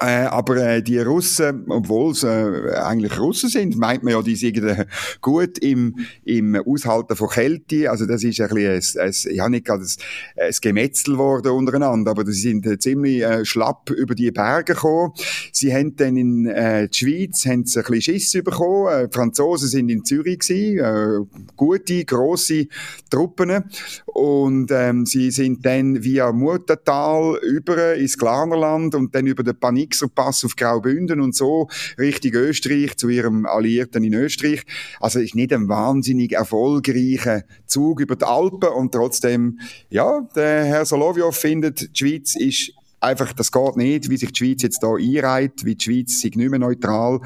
Äh, 0.02 0.26
aber 0.26 0.58
äh, 0.58 0.84
die 0.84 1.00
Russen, 1.00 1.66
obwohl 1.70 2.14
sie 2.14 2.28
äh, 2.28 2.76
eigentlich 2.76 3.18
Russen 3.18 3.50
sind, 3.50 3.78
meint 3.78 4.04
man 4.04 4.14
ja, 4.14 4.22
die 4.22 4.36
sind 4.36 4.58
äh, 4.58 4.86
gut 5.22 5.58
im, 5.60 5.96
im 6.26 6.56
Aushalten 6.56 7.16
von 7.16 7.30
Kälte. 7.30 7.90
Also 7.90 8.06
das 8.06 8.24
ist 8.24 8.42
ein 8.42 8.50
bisschen, 8.50 9.00
ein, 9.00 9.08
ein, 9.08 9.36
ja 9.36 9.48
nicht 9.48 9.66
gerade 9.66 9.84
ein, 9.84 10.48
ein 10.48 10.54
Gemetzel 10.62 11.14
geworden 11.14 11.52
untereinander, 11.52 12.12
aber 12.12 12.26
sie 12.26 12.34
sind 12.34 12.66
äh, 12.66 12.78
ziemlich 12.78 13.22
äh, 13.22 13.46
schlapp 13.46 13.90
über 13.90 14.16
die 14.16 14.32
Berge 14.32 14.74
gekommen. 14.74 15.14
Sie 15.54 15.74
haben 15.74 15.96
dann 15.96 16.18
in 16.18 16.46
äh, 16.46 16.90
die 16.90 16.98
Schweiz 16.98 17.46
haben 17.46 17.66
sie 17.66 17.80
ein 17.80 17.86
bisschen 17.86 18.02
Schiss 18.02 18.34
bekommen. 18.44 18.88
Äh, 18.88 19.08
Franzosen 19.10 19.70
sind 19.70 19.88
in 19.88 20.04
Zürich 20.04 20.40
gewesen, 20.40 21.30
äh, 21.32 21.46
gute, 21.56 22.04
grosse 22.04 22.68
Truppen. 23.10 23.64
Und 24.06 24.72
ähm, 24.72 25.06
sie 25.06 25.32
sind 25.32 25.66
dann 25.66 26.04
via 26.04 26.34
Murtental 26.34 27.40
über 27.44 27.96
ins 27.96 28.18
Glarnerland 28.18 28.94
und 28.96 29.16
dann 29.16 29.26
über 29.26 29.44
den 29.44 29.58
Panik 29.58 29.85
Nixer 29.86 30.08
Pass 30.08 30.44
auf 30.44 30.56
Graubünden 30.56 31.22
und 31.22 31.36
so 31.36 31.70
Richtung 32.00 32.34
Österreich 32.34 32.98
zu 32.98 33.08
ihrem 33.08 33.46
Alliierten 33.46 34.04
in 34.04 34.14
Österreich. 34.14 34.64
Also 35.00 35.20
ist 35.20 35.36
nicht 35.36 35.54
ein 35.54 35.68
wahnsinnig 35.68 36.34
erfolgreicher 36.34 37.44
Zug 37.68 38.00
über 38.00 38.16
die 38.16 38.26
Alpen 38.26 38.70
und 38.70 38.94
trotzdem, 38.94 39.60
ja, 39.90 40.28
der 40.36 40.66
Herr 40.66 40.86
Solovyov 40.86 41.36
findet, 41.36 41.82
die 41.82 41.98
Schweiz 41.98 42.36
ist 42.36 42.72
einfach, 43.00 43.32
das 43.34 43.52
geht 43.52 43.76
nicht, 43.76 44.10
wie 44.10 44.18
sich 44.18 44.32
die 44.32 44.44
Schweiz 44.44 44.64
jetzt 44.64 44.82
da 44.82 44.96
einreiht, 44.96 45.64
wie 45.64 45.76
die 45.76 45.84
Schweiz 45.84 46.20
sich 46.20 46.36
nicht 46.36 46.50
mehr 46.50 46.60
neutral 46.60 47.20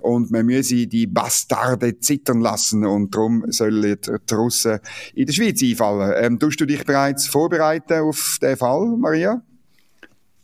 und 0.00 0.30
man 0.30 0.46
müsse 0.46 0.86
die 0.86 1.08
Bastarde 1.08 1.98
zittern 1.98 2.40
lassen 2.40 2.84
und 2.84 3.12
darum 3.14 3.44
sollen 3.48 3.96
die 4.00 4.34
Russen 4.34 4.78
in 5.14 5.26
der 5.26 5.32
Schweiz 5.32 5.60
einfallen. 5.62 6.14
Ähm, 6.16 6.38
tust 6.38 6.60
du 6.60 6.66
dich 6.66 6.84
bereits 6.84 7.26
vorbereiten 7.26 8.02
auf 8.02 8.38
den 8.40 8.56
Fall, 8.56 8.96
Maria? 8.96 9.42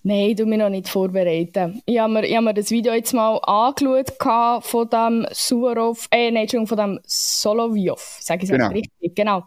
Nein, 0.03 0.35
du 0.35 0.47
mich 0.47 0.59
noch 0.59 0.71
nicht 0.71 0.89
vorbereiten. 0.89 1.83
Ich 1.85 1.99
habe 1.99 2.13
mir, 2.13 2.25
ich 2.25 2.35
habe 2.35 2.47
mir 2.47 2.55
das 2.55 2.71
Video 2.71 2.95
jetzt 2.95 3.13
mal 3.13 3.37
angeschaut 3.37 4.65
von 4.65 4.89
dem 4.89 5.27
Suvorov, 5.31 6.09
äh, 6.11 6.31
nein, 6.31 6.43
Entschuldigung, 6.43 6.67
von 6.69 6.79
dem 6.79 7.01
Solovyov, 7.05 8.17
sage 8.21 8.45
ich 8.45 8.51
es 8.51 8.57
genau. 8.57 8.69
richtig, 8.71 9.15
genau. 9.15 9.43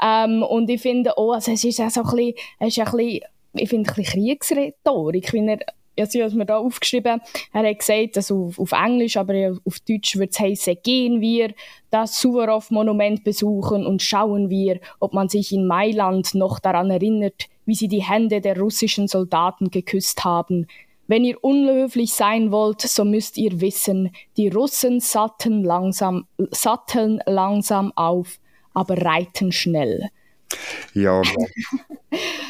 Ähm, 0.00 0.44
und 0.44 0.70
ich 0.70 0.80
finde 0.80 1.18
auch, 1.18 1.32
also 1.32 1.50
es 1.50 1.64
ist 1.64 1.80
auch 1.80 1.90
so 1.90 2.02
ein 2.02 2.10
bisschen, 2.10 2.34
es 2.60 2.68
ist 2.68 2.78
ein 2.78 2.84
bisschen, 2.84 3.20
ich 3.54 3.68
finde 3.68 3.90
ein 3.90 3.94
bisschen 3.96 4.04
Kriegsrhetorik. 4.04 5.24
Ich 5.24 5.30
finde, 5.30 5.58
also, 5.98 6.20
was 6.20 6.34
mir 6.34 6.46
da 6.46 6.58
aufgeschrieben, 6.58 7.20
er 7.52 7.68
hat 7.68 7.78
gesagt, 7.78 8.16
dass 8.16 8.30
auf, 8.30 8.60
auf 8.60 8.70
Englisch, 8.70 9.16
aber 9.16 9.56
auf 9.64 9.80
Deutsch 9.80 10.16
wird 10.16 10.30
es 10.30 10.38
heißen, 10.38 10.76
gehen 10.84 11.20
wir 11.20 11.52
das 11.90 12.20
Suvorov-Monument 12.20 13.24
besuchen 13.24 13.84
und 13.84 14.02
schauen 14.02 14.50
wir, 14.50 14.78
ob 15.00 15.14
man 15.14 15.28
sich 15.28 15.52
in 15.52 15.66
Mailand 15.66 16.34
noch 16.36 16.60
daran 16.60 16.90
erinnert, 16.90 17.48
wie 17.66 17.74
sie 17.74 17.88
die 17.88 18.02
Hände 18.02 18.40
der 18.40 18.58
russischen 18.58 19.08
Soldaten 19.08 19.70
geküsst 19.70 20.24
haben. 20.24 20.66
Wenn 21.08 21.24
ihr 21.24 21.42
unhöflich 21.44 22.14
sein 22.14 22.50
wollt, 22.50 22.80
so 22.80 23.04
müsst 23.04 23.36
ihr 23.36 23.60
wissen, 23.60 24.10
die 24.36 24.48
Russen 24.48 25.00
satteln 25.00 25.62
langsam, 25.62 26.26
satteln 26.50 27.20
langsam 27.26 27.92
auf, 27.94 28.40
aber 28.74 28.96
reiten 29.02 29.52
schnell. 29.52 30.08
Ja. 30.94 31.22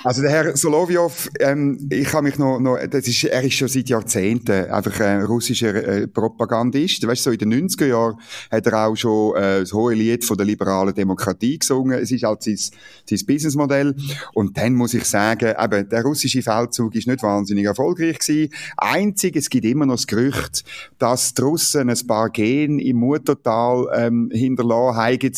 Also 0.05 0.22
der 0.22 0.31
Herr 0.31 0.57
Solovyov, 0.57 1.29
ähm, 1.40 1.88
ich 1.90 2.12
habe 2.12 2.24
mich 2.24 2.38
noch, 2.38 2.61
noch 2.61 2.79
das 2.88 3.09
ist, 3.09 3.24
er 3.24 3.42
ist 3.42 3.55
schon 3.55 3.68
seit 3.68 3.88
Jahrzehnten 3.88 4.70
einfach 4.70 5.00
ein 5.00 5.22
russischer 5.22 5.74
äh, 5.74 6.07
Propagandist. 6.07 7.07
Weißt 7.07 7.26
du, 7.26 7.31
so 7.31 7.33
in 7.33 7.38
den 7.38 7.68
90er 7.68 7.87
Jahren 7.87 8.16
hat 8.50 8.66
er 8.66 8.87
auch 8.87 8.94
schon 8.94 9.37
äh, 9.37 9.61
das 9.61 9.72
hohe 9.72 9.94
Lied 9.94 10.24
von 10.24 10.37
der 10.37 10.46
liberalen 10.46 10.94
Demokratie 10.94 11.59
gesungen. 11.59 11.98
Es 11.98 12.12
ist 12.12 12.22
halt 12.22 12.42
sein, 12.42 12.57
sein 12.57 13.26
Businessmodell. 13.26 13.96
Und 14.33 14.57
dann 14.57 14.74
muss 14.74 14.94
ich 14.94 15.05
sagen, 15.05 15.55
eben, 15.61 15.88
der 15.88 16.02
russische 16.02 16.42
Feldzug 16.42 16.94
ist 16.94 17.09
nicht 17.09 17.22
wahnsinnig 17.22 17.64
erfolgreich 17.64 18.18
gewesen. 18.18 18.52
Einzig, 18.76 19.37
es 19.37 19.50
gibt 19.50 19.64
immer 19.64 19.87
noch 19.87 19.96
das 19.96 20.07
Gerücht, 20.07 20.64
dass 20.98 21.35
die 21.35 21.42
Russen 21.42 21.90
ein 21.90 22.07
paar 22.07 22.31
Gen 22.31 22.79
im 22.79 22.98
Muttertal 22.98 23.88
ähm, 23.94 24.31
hinterlassen 24.33 24.96
haben, 24.96 25.33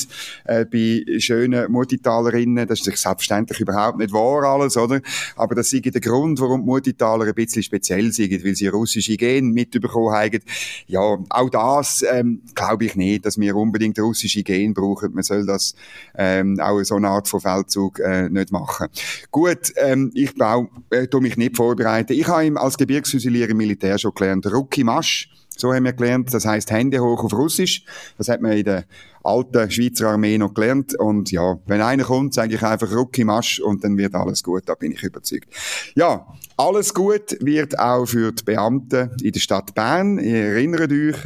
äh, 0.45 0.65
bei 0.65 1.19
schönen 1.19 1.71
Muttertalerinnen. 1.73 2.67
Das 2.67 2.81
ist 2.81 2.85
selbstverständlich 2.85 3.61
überhaupt 3.61 3.99
nicht 3.99 4.13
wahr 4.19 4.45
alles, 4.45 4.77
oder? 4.77 5.01
Aber 5.37 5.55
das 5.55 5.73
ist 5.73 5.85
der 5.85 6.01
Grund, 6.01 6.41
warum 6.41 6.67
die 6.83 6.95
ein 7.01 7.35
bisschen 7.35 7.63
speziell 7.63 8.13
sind, 8.13 8.45
weil 8.45 8.55
sie 8.55 8.69
russische 8.69 9.17
Gene 9.17 9.49
mitbekommen 9.49 10.15
haben. 10.15 10.41
Ja, 10.87 11.19
auch 11.29 11.51
das 11.51 12.05
ähm, 12.11 12.43
glaube 12.55 12.85
ich 12.87 12.97
nicht, 12.97 13.25
dass 13.25 13.39
wir 13.39 13.57
unbedingt 13.57 13.99
russische 13.99 14.43
Gene 14.43 14.75
brauchen. 14.75 15.15
Man 15.15 15.23
soll 15.23 15.47
das 15.47 15.75
ähm, 16.17 16.59
auch 16.61 16.83
so 16.83 16.97
eine 16.97 17.09
Art 17.09 17.29
von 17.29 17.41
Feldzug 17.41 18.01
äh, 18.01 18.29
nicht 18.29 18.53
machen. 18.53 18.89
Gut, 19.31 19.73
ähm, 19.77 20.11
ich 20.15 20.35
baue, 20.35 20.69
äh, 20.91 21.07
tu 21.07 21.21
mich 21.21 21.37
nicht 21.37 21.57
vorbereiten. 21.57 22.13
Ich 22.13 22.27
habe 22.27 22.61
als 22.61 22.77
Gebirgsfüsilier 22.77 23.49
im 23.49 23.57
Militär 23.57 23.99
schon 23.99 24.13
gelernt, 24.15 24.47
Rucki 24.47 24.85
Masch. 24.85 25.31
So 25.59 25.75
haben 25.75 25.85
wir 25.85 25.93
gelernt. 25.93 26.33
Das 26.33 26.47
heißt 26.47 26.71
Hände 26.71 27.01
hoch 27.01 27.25
auf 27.25 27.33
Russisch. 27.33 27.85
Das 28.17 28.29
hat 28.29 28.41
man 28.41 28.53
in 28.53 28.65
der 28.65 28.85
alten 29.25 29.71
Schweizer 29.71 30.09
Armee 30.09 30.39
noch 30.39 30.55
gelernt. 30.55 30.99
Und 30.99 31.31
ja, 31.33 31.59
wenn 31.67 31.83
einer 31.83 32.05
kommt, 32.05 32.35
sage 32.35 32.55
ich 32.55 32.63
einfach 32.63 32.93
Rucki 32.93 33.25
Masch 33.25 33.61
und 33.61 33.83
dann 33.83 33.97
wird 33.99 34.15
alles 34.15 34.43
gut. 34.43 34.63
Da 34.67 34.75
bin 34.75 34.93
ich 34.93 35.03
überzeugt. 35.03 35.53
Ja, 35.95 36.27
alles 36.57 36.95
gut 36.95 37.37
wird 37.41 37.79
auch 37.79 38.07
für 38.07 38.33
die 38.33 38.45
Beamten 38.45 39.11
in 39.23 39.33
der 39.33 39.41
Stadt 39.41 39.75
Bern. 39.75 40.19
Ihr 40.19 40.45
erinnert 40.45 40.93
euch, 40.93 41.17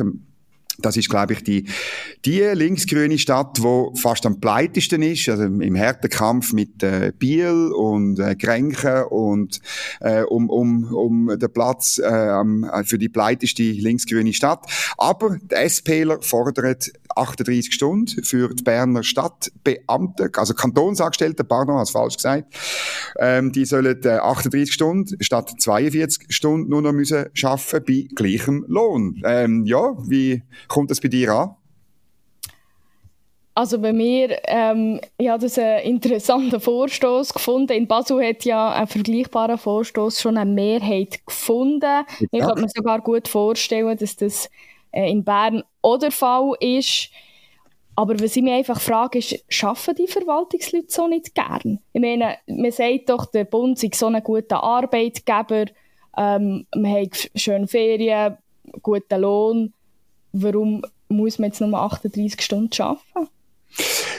Das 0.82 0.96
ist, 0.96 1.08
glaube 1.08 1.34
ich, 1.34 1.42
die, 1.44 1.66
die 2.24 2.40
linksgrüne 2.40 3.18
Stadt, 3.18 3.58
die 3.58 3.98
fast 4.00 4.26
am 4.26 4.40
pleitesten 4.40 5.02
ist, 5.02 5.28
also 5.28 5.44
im 5.44 5.76
harten 5.78 6.08
Kampf 6.08 6.52
mit 6.52 6.82
äh, 6.82 7.12
Biel 7.18 7.72
und 7.72 8.18
äh, 8.18 8.36
Grenchen 8.36 9.04
und 9.04 9.60
äh, 10.00 10.22
um, 10.22 10.50
um, 10.50 10.92
um 10.92 11.38
den 11.38 11.52
Platz 11.52 11.98
äh, 11.98 12.84
für 12.84 12.98
die 12.98 13.08
pleiteste 13.08 13.62
linksgrüne 13.62 14.32
Stadt. 14.32 14.66
Aber 14.98 15.36
die 15.38 15.68
SPler 15.68 16.20
fordern 16.20 16.76
38 17.16 17.72
Stunden 17.72 18.24
für 18.24 18.54
die 18.54 18.62
Berner 18.62 19.02
Stadtbeamten, 19.02 20.30
also 20.36 20.54
Kantonsangestellte, 20.54 21.44
pardon, 21.44 21.76
hast 21.76 21.90
falsch 21.90 22.16
gesagt. 22.16 22.54
Ähm, 23.18 23.52
die 23.52 23.64
sollen 23.64 24.02
äh, 24.04 24.08
38 24.08 24.72
Stunden 24.72 25.22
statt 25.22 25.52
42 25.58 26.26
Stunden 26.34 26.68
nur 26.70 26.82
noch 26.82 26.92
müssen 26.92 27.26
arbeiten 27.42 27.84
bei 27.86 28.08
gleichem 28.14 28.64
Lohn. 28.68 29.22
Ähm, 29.24 29.66
ja, 29.66 29.94
wie 30.08 30.42
kommt 30.68 30.90
das 30.90 31.00
bei 31.00 31.08
dir 31.08 31.32
an? 31.32 31.56
Also 33.54 33.78
bei 33.78 33.92
mir, 33.92 34.38
ähm, 34.44 34.98
ich 35.18 35.28
habe 35.28 35.42
das 35.42 35.58
einen 35.58 35.80
interessanten 35.80 36.58
Vorstoß 36.58 37.34
gefunden. 37.34 37.72
In 37.72 37.86
Basel 37.86 38.26
hat 38.26 38.46
ja 38.46 38.72
ein 38.72 38.86
vergleichbarer 38.86 39.58
Vorstoß 39.58 40.22
schon 40.22 40.38
eine 40.38 40.50
Mehrheit 40.50 41.20
gefunden. 41.26 42.04
Ich 42.30 42.40
kann 42.40 42.58
mir 42.58 42.68
sogar 42.74 43.02
gut 43.02 43.28
vorstellen, 43.28 43.96
dass 43.98 44.16
das 44.16 44.48
äh, 44.92 45.10
in 45.10 45.24
Bern 45.24 45.62
auch 45.82 45.98
der 45.98 46.12
Fall 46.12 46.52
ist. 46.60 47.10
Aber 47.94 48.14
was 48.20 48.36
ich 48.36 48.42
mich 48.42 48.52
einfach 48.52 48.80
frage, 48.80 49.18
ist, 49.18 49.44
schaffen 49.48 49.94
die 49.94 50.06
Verwaltungsleute 50.06 50.86
so 50.88 51.08
nicht 51.08 51.34
gern? 51.34 51.78
Ich 51.92 52.00
meine, 52.00 52.36
man 52.46 52.72
sagt 52.72 53.10
doch, 53.10 53.26
der 53.26 53.44
Bund 53.44 53.78
sei 53.78 53.90
so 53.92 54.06
ein 54.06 54.22
guter 54.22 54.62
Arbeitgeber, 54.62 55.66
ähm, 56.16 56.66
man 56.74 56.92
hat 56.92 57.30
schöne 57.34 57.68
Ferien, 57.68 58.36
guten 58.82 59.20
Lohn. 59.20 59.72
Warum 60.32 60.82
muss 61.08 61.38
man 61.38 61.50
jetzt 61.50 61.60
nur 61.60 61.78
38 61.78 62.40
Stunden 62.40 62.82
arbeiten? 62.82 63.28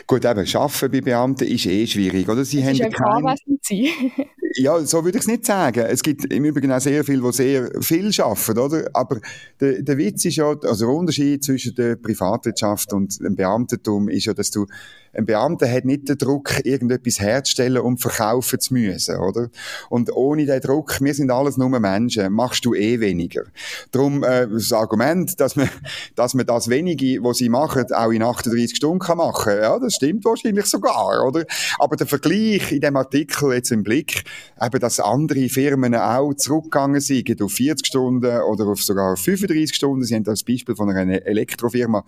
Gut, 0.05 0.25
eben, 0.25 0.55
arbeiten 0.55 0.91
bei 0.91 1.01
Beamten 1.01 1.47
ist 1.47 1.65
eh 1.65 1.87
schwierig, 1.87 2.27
oder? 2.27 2.43
Sie 2.43 2.57
das 2.57 2.67
haben 2.67 2.73
ist 2.75 2.93
kein... 2.93 3.37
Ja, 4.55 4.79
so 4.85 5.03
würde 5.03 5.17
ich 5.17 5.23
es 5.23 5.27
nicht 5.27 5.47
sagen. 5.47 5.79
Es 5.79 6.03
gibt 6.03 6.31
im 6.31 6.45
Übrigen 6.45 6.71
auch 6.71 6.79
sehr 6.79 7.03
viele, 7.03 7.23
die 7.23 7.31
sehr 7.31 7.71
viel 7.81 8.11
arbeiten, 8.21 8.59
oder? 8.59 8.87
Aber 8.93 9.19
der, 9.59 9.81
der 9.81 9.97
Witz 9.97 10.25
ist 10.25 10.35
ja, 10.35 10.49
also 10.49 10.85
der 10.85 10.95
Unterschied 10.95 11.43
zwischen 11.43 11.73
der 11.73 11.95
Privatwirtschaft 11.95 12.93
und 12.93 13.19
dem 13.19 13.35
Beamtentum 13.35 14.09
ist 14.09 14.25
ja, 14.25 14.33
dass 14.35 14.51
du 14.51 14.67
ein 15.15 15.25
Beamter 15.25 15.71
hat 15.71 15.85
nicht 15.85 16.09
den 16.09 16.17
Druck, 16.17 16.65
irgendetwas 16.65 17.19
herzustellen 17.19 17.81
und 17.81 17.99
verkaufen 17.99 18.59
zu 18.59 18.73
müssen, 18.73 19.17
oder? 19.17 19.49
Und 19.89 20.11
ohne 20.11 20.45
den 20.45 20.59
Druck, 20.59 20.99
wir 21.01 21.13
sind 21.13 21.29
alles 21.29 21.55
nur 21.55 21.69
Menschen, 21.79 22.33
machst 22.33 22.65
du 22.65 22.73
eh 22.73 22.99
weniger. 22.99 23.43
Darum 23.91 24.23
äh, 24.23 24.47
das 24.47 24.73
Argument, 24.73 25.39
dass 25.39 25.55
man, 25.55 25.69
dass 26.15 26.33
man 26.33 26.47
das 26.47 26.67
Wenige, 26.67 27.23
was 27.23 27.37
sie 27.37 27.49
machen, 27.49 27.85
auch 27.93 28.11
in 28.11 28.23
38 28.23 28.75
Stunden 28.75 28.99
kann 28.99 29.17
machen, 29.17 29.53
ja, 29.61 29.77
das 29.77 29.93
stimmt 29.93 30.25
wahrscheinlich 30.25 30.65
sogar, 30.65 31.25
oder? 31.27 31.45
Aber 31.77 31.95
der 31.95 32.07
Vergleich 32.07 32.71
in 32.71 32.81
dem 32.81 32.95
Artikel 32.95 33.52
jetzt 33.55 33.71
im 33.71 33.83
Blick, 33.83 34.23
eben, 34.61 34.79
dass 34.79 34.99
andere 34.99 35.49
Firmen 35.49 35.95
auch 35.95 36.33
zurückgegangen 36.33 37.01
sind 37.01 37.41
auf 37.41 37.51
40 37.51 37.85
Stunden 37.85 38.41
oder 38.41 38.67
auf 38.67 38.83
sogar 38.83 39.13
auf 39.13 39.19
35 39.19 39.75
Stunden, 39.75 40.03
sie 40.03 40.15
haben 40.15 40.23
das 40.23 40.43
Beispiel 40.43 40.75
von 40.75 40.89
einer 40.89 41.25
Elektrofirma. 41.25 42.03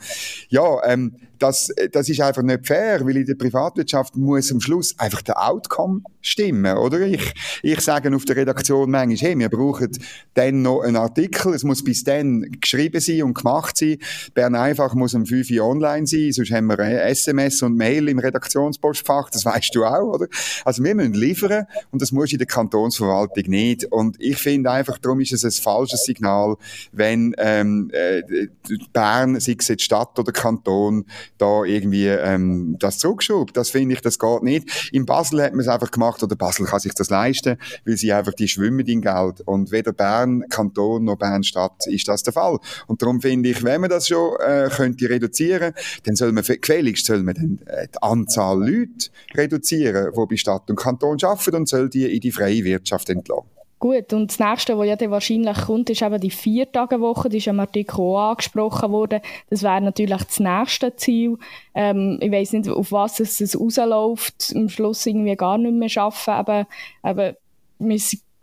Ja, 0.49 0.83
ähm, 0.85 1.15
das, 1.39 1.71
das 1.91 2.09
ist 2.09 2.21
einfach 2.21 2.41
nicht 2.41 2.67
fair, 2.67 3.05
weil 3.05 3.17
in 3.17 3.25
der 3.25 3.35
Privatwirtschaft 3.35 4.15
muss 4.15 4.51
am 4.51 4.61
Schluss 4.61 4.97
einfach 4.97 5.21
der 5.21 5.41
Outcome 5.41 6.01
stimmen, 6.21 6.77
oder? 6.77 7.01
Ich, 7.01 7.33
ich 7.61 7.81
sage 7.81 8.13
auf 8.15 8.25
der 8.25 8.35
Redaktion 8.35 8.89
manchmal, 8.89 9.17
hey, 9.17 9.37
wir 9.37 9.49
brauchen 9.49 9.91
dann 10.33 10.61
noch 10.61 10.81
einen 10.81 10.95
Artikel, 10.95 11.53
es 11.53 11.63
muss 11.63 11.83
bis 11.83 12.03
dann 12.03 12.45
geschrieben 12.59 12.99
sein 12.99 13.23
und 13.23 13.35
gemacht 13.35 13.77
sein. 13.77 13.97
Bern 14.33 14.55
einfach 14.55 14.93
muss 14.93 15.13
um 15.13 15.25
5 15.25 15.49
Uhr 15.51 15.65
online 15.65 16.07
sein, 16.07 16.31
sonst 16.31 16.51
haben 16.51 16.67
wir 16.67 16.79
SMS 16.79 17.61
und 17.61 17.75
Mail 17.75 18.07
im 18.07 18.19
Redaktionspostfach, 18.19 19.29
das 19.29 19.45
weißt 19.45 19.75
du 19.75 19.85
auch, 19.85 20.13
oder? 20.13 20.27
Also 20.63 20.83
wir 20.83 20.95
müssen 20.95 21.13
liefern 21.13 21.65
und 21.91 22.01
das 22.01 22.11
muss 22.11 22.31
in 22.31 22.37
der 22.37 22.47
Kantonsverwaltung 22.47 23.43
nicht. 23.47 23.85
Und 23.85 24.19
ich 24.19 24.37
finde 24.37 24.71
einfach, 24.71 24.97
darum 24.97 25.19
ist 25.19 25.33
es 25.33 25.43
ein 25.43 25.51
falsches 25.51 26.03
Signal, 26.03 26.55
wenn 26.91 27.35
ähm, 27.37 27.89
äh, 27.93 28.21
Bern, 28.93 29.39
sei 29.39 29.55
es 29.59 29.67
jetzt 29.67 29.83
Stadt 29.83 30.17
oder 30.17 30.31
Kanton, 30.31 31.05
da 31.37 31.63
irgendwie 31.63 32.07
ähm, 32.07 32.77
das 32.79 32.99
zurückschraubt. 32.99 33.55
Das 33.55 33.69
finde 33.69 33.95
ich, 33.95 34.01
das 34.01 34.19
geht 34.19 34.43
nicht. 34.43 34.89
In 34.91 35.05
Basel 35.05 35.43
hat 35.43 35.51
man 35.51 35.61
es 35.61 35.67
einfach 35.67 35.91
gemacht, 35.91 36.21
oder 36.23 36.35
Basel 36.35 36.65
kann 36.65 36.79
sich 36.79 36.93
das 36.93 37.09
leisten, 37.09 37.57
weil 37.85 37.97
sie 37.97 38.13
einfach 38.13 38.33
die 38.33 38.47
schwimmen 38.47 38.85
in 38.85 39.01
Geld. 39.01 39.41
Und 39.45 39.71
weder 39.71 39.93
Bern, 39.93 40.43
Kanton 40.49 41.05
noch 41.05 41.17
Bern 41.17 41.43
Stadt 41.43 41.87
ist 41.87 42.07
das 42.07 42.23
der 42.23 42.33
Fall. 42.33 42.59
Und 42.87 43.01
darum 43.01 43.21
finde 43.21 43.49
ich, 43.49 43.63
wenn 43.63 43.81
man 43.81 43.89
das 43.89 44.07
schon 44.07 44.35
äh, 44.39 44.69
könnte 44.73 45.09
reduzieren, 45.09 45.73
dann 46.03 46.15
soll 46.15 46.31
man 46.31 46.43
gefälligst 46.43 47.05
soll 47.05 47.23
man 47.23 47.35
dann 47.35 47.59
äh, 47.67 47.87
die 47.87 48.01
Anzahl 48.01 48.59
Leute 48.59 49.09
reduzieren, 49.35 50.11
die 50.15 50.25
bei 50.27 50.35
Stadt 50.35 50.69
und 50.69 50.75
Kanton 50.75 51.17
arbeiten 51.21 51.55
und 51.55 51.69
soll 51.69 51.89
die 51.89 52.13
in 52.13 52.19
die 52.19 52.31
freie 52.31 52.63
Wirtschaft 52.63 53.09
entlassen. 53.09 53.54
Gut, 53.77 54.13
und 54.13 54.31
das 54.31 54.39
nächste, 54.39 54.77
was 54.77 54.87
ja 54.87 54.95
dann 54.95 55.11
wahrscheinlich 55.11 55.57
kommt, 55.65 55.89
ist 55.89 56.01
eben 56.01 56.19
die 56.19 56.31
Viertagewoche. 56.31 57.27
Die 57.27 57.37
ist 57.37 57.47
im 57.47 57.59
Artikel 57.59 57.99
auch 57.99 58.29
angesprochen 58.31 58.91
worden. 58.91 59.19
Das 59.49 59.63
wäre 59.63 59.81
natürlich 59.81 60.23
das 60.23 60.39
nächste 60.39 60.95
Ziel. 60.95 61.37
Ähm, 61.73 62.17
ich 62.21 62.31
weiß 62.31 62.53
nicht, 62.53 62.69
auf 62.69 62.91
was 62.93 63.19
es, 63.19 63.59
rausläuft. 63.59 64.53
Am 64.55 64.69
Schluss 64.69 65.05
irgendwie 65.05 65.35
gar 65.35 65.57
nicht 65.57 65.73
mehr 65.73 66.03
arbeiten. 66.03 66.67
Eben, 67.03 67.35
eben 67.79 68.01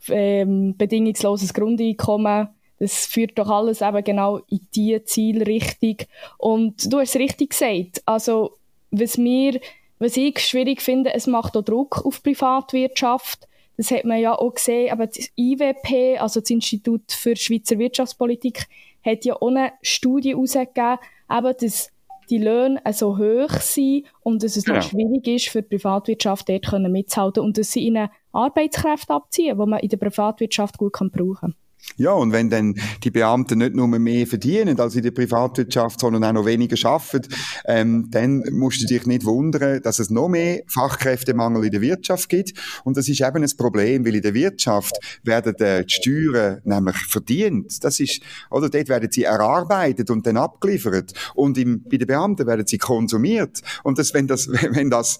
ähm, 0.09 0.77
bedingungsloses 0.77 1.55
Grundeinkommen. 1.55 2.49
Das 2.79 3.07
führt 3.07 3.38
doch 3.38 3.49
alles 3.49 3.81
eben 3.81 4.05
genau 4.05 4.38
in 4.51 4.61
diese 4.75 5.05
Zielrichtung. 5.05 5.97
Und 6.37 6.92
du 6.92 6.99
hast 6.99 7.14
es 7.14 7.21
richtig 7.21 7.51
gesagt. 7.51 8.03
Also, 8.05 8.53
was 8.90 9.16
mir, 9.16 9.61
was 9.99 10.16
ich 10.18 10.38
schwierig 10.40 10.83
finde, 10.83 11.14
es 11.14 11.27
macht 11.27 11.57
auch 11.57 11.62
Druck 11.62 12.05
auf 12.05 12.21
die 12.21 12.31
Privatwirtschaft 12.31 13.49
das 13.76 13.90
hat 13.90 14.04
man 14.04 14.20
ja 14.20 14.35
auch 14.38 14.54
gesehen, 14.54 14.92
aber 14.92 15.06
das 15.06 15.30
IWP, 15.37 16.20
also 16.20 16.40
das 16.40 16.50
Institut 16.50 17.11
für 17.11 17.37
Schweizer 17.37 17.78
Wirtschaftspolitik, 17.78 18.66
hat 19.04 19.24
ja 19.24 19.35
auch 19.35 19.48
eine 19.48 19.72
Studie 19.82 20.30
herausgegeben, 20.30 20.98
eben, 21.30 21.54
dass 21.61 21.90
die 22.30 22.38
Löhne 22.38 22.80
so 22.92 23.18
hoch 23.18 23.61
sind 23.61 24.06
und 24.22 24.42
dass 24.42 24.56
es 24.56 24.66
ja. 24.66 24.74
noch 24.74 24.82
schwierig 24.82 25.26
ist 25.26 25.48
für 25.48 25.62
die 25.62 25.76
Privatwirtschaft 25.76 26.48
dort 26.48 26.72
mitzuhalten 26.88 27.42
und 27.42 27.58
dass 27.58 27.72
sie 27.72 27.80
ihnen 27.80 28.08
Arbeitskräfte 28.32 29.12
abziehen, 29.12 29.58
die 29.58 29.66
man 29.66 29.80
in 29.80 29.88
der 29.88 29.96
Privatwirtschaft 29.96 30.78
gut 30.78 30.92
brauchen 30.92 31.37
kann. 31.40 31.54
Ja, 31.97 32.12
und 32.12 32.33
wenn 32.33 32.49
dann 32.49 32.75
die 33.05 33.11
Beamten 33.11 33.59
nicht 33.59 33.75
nur 33.75 33.87
mehr 33.87 34.27
verdienen 34.27 34.79
als 34.81 34.95
in 34.95 35.03
der 35.03 35.11
Privatwirtschaft, 35.11 36.01
sondern 36.01 36.25
auch 36.25 36.33
noch 36.33 36.47
weniger 36.47 36.77
arbeiten, 36.88 37.29
ähm, 37.66 38.09
dann 38.11 38.42
musst 38.51 38.83
du 38.83 38.87
dich 38.87 39.07
nicht 39.07 39.25
wundern, 39.25 39.83
dass 39.83 39.99
es 39.99 40.09
noch 40.09 40.29
mehr 40.29 40.62
Fachkräftemangel 40.68 41.64
in 41.64 41.71
der 41.71 41.81
Wirtschaft 41.81 42.29
gibt. 42.29 42.55
Und 42.85 42.97
das 42.97 43.09
ist 43.09 43.21
eben 43.21 43.42
ein 43.42 43.51
Problem, 43.57 44.07
weil 44.07 44.14
in 44.14 44.23
der 44.23 44.33
Wirtschaft 44.33 44.97
werden 45.23 45.55
äh, 45.57 45.85
die 45.85 45.92
Steuern 45.92 46.61
nämlich 46.64 46.97
verdient. 46.97 47.85
Das 47.85 48.01
ist, 48.01 48.23
oder 48.51 48.71
dort 48.71 48.88
werden 48.88 49.11
sie 49.11 49.25
erarbeitet 49.25 50.09
und 50.11 50.27
dann 50.27 50.38
abgeliefert. 50.38 51.12
Und 51.35 51.59
im, 51.59 51.83
bei 51.83 51.99
den 51.99 52.07
Beamten 52.07 52.47
werden 52.47 52.66
sie 52.66 52.79
konsumiert. 52.79 53.61
Und 53.83 53.99
das, 53.99 54.14
wenn 54.14 54.27
das, 54.27 54.49
wenn 54.71 54.88
das, 54.88 55.18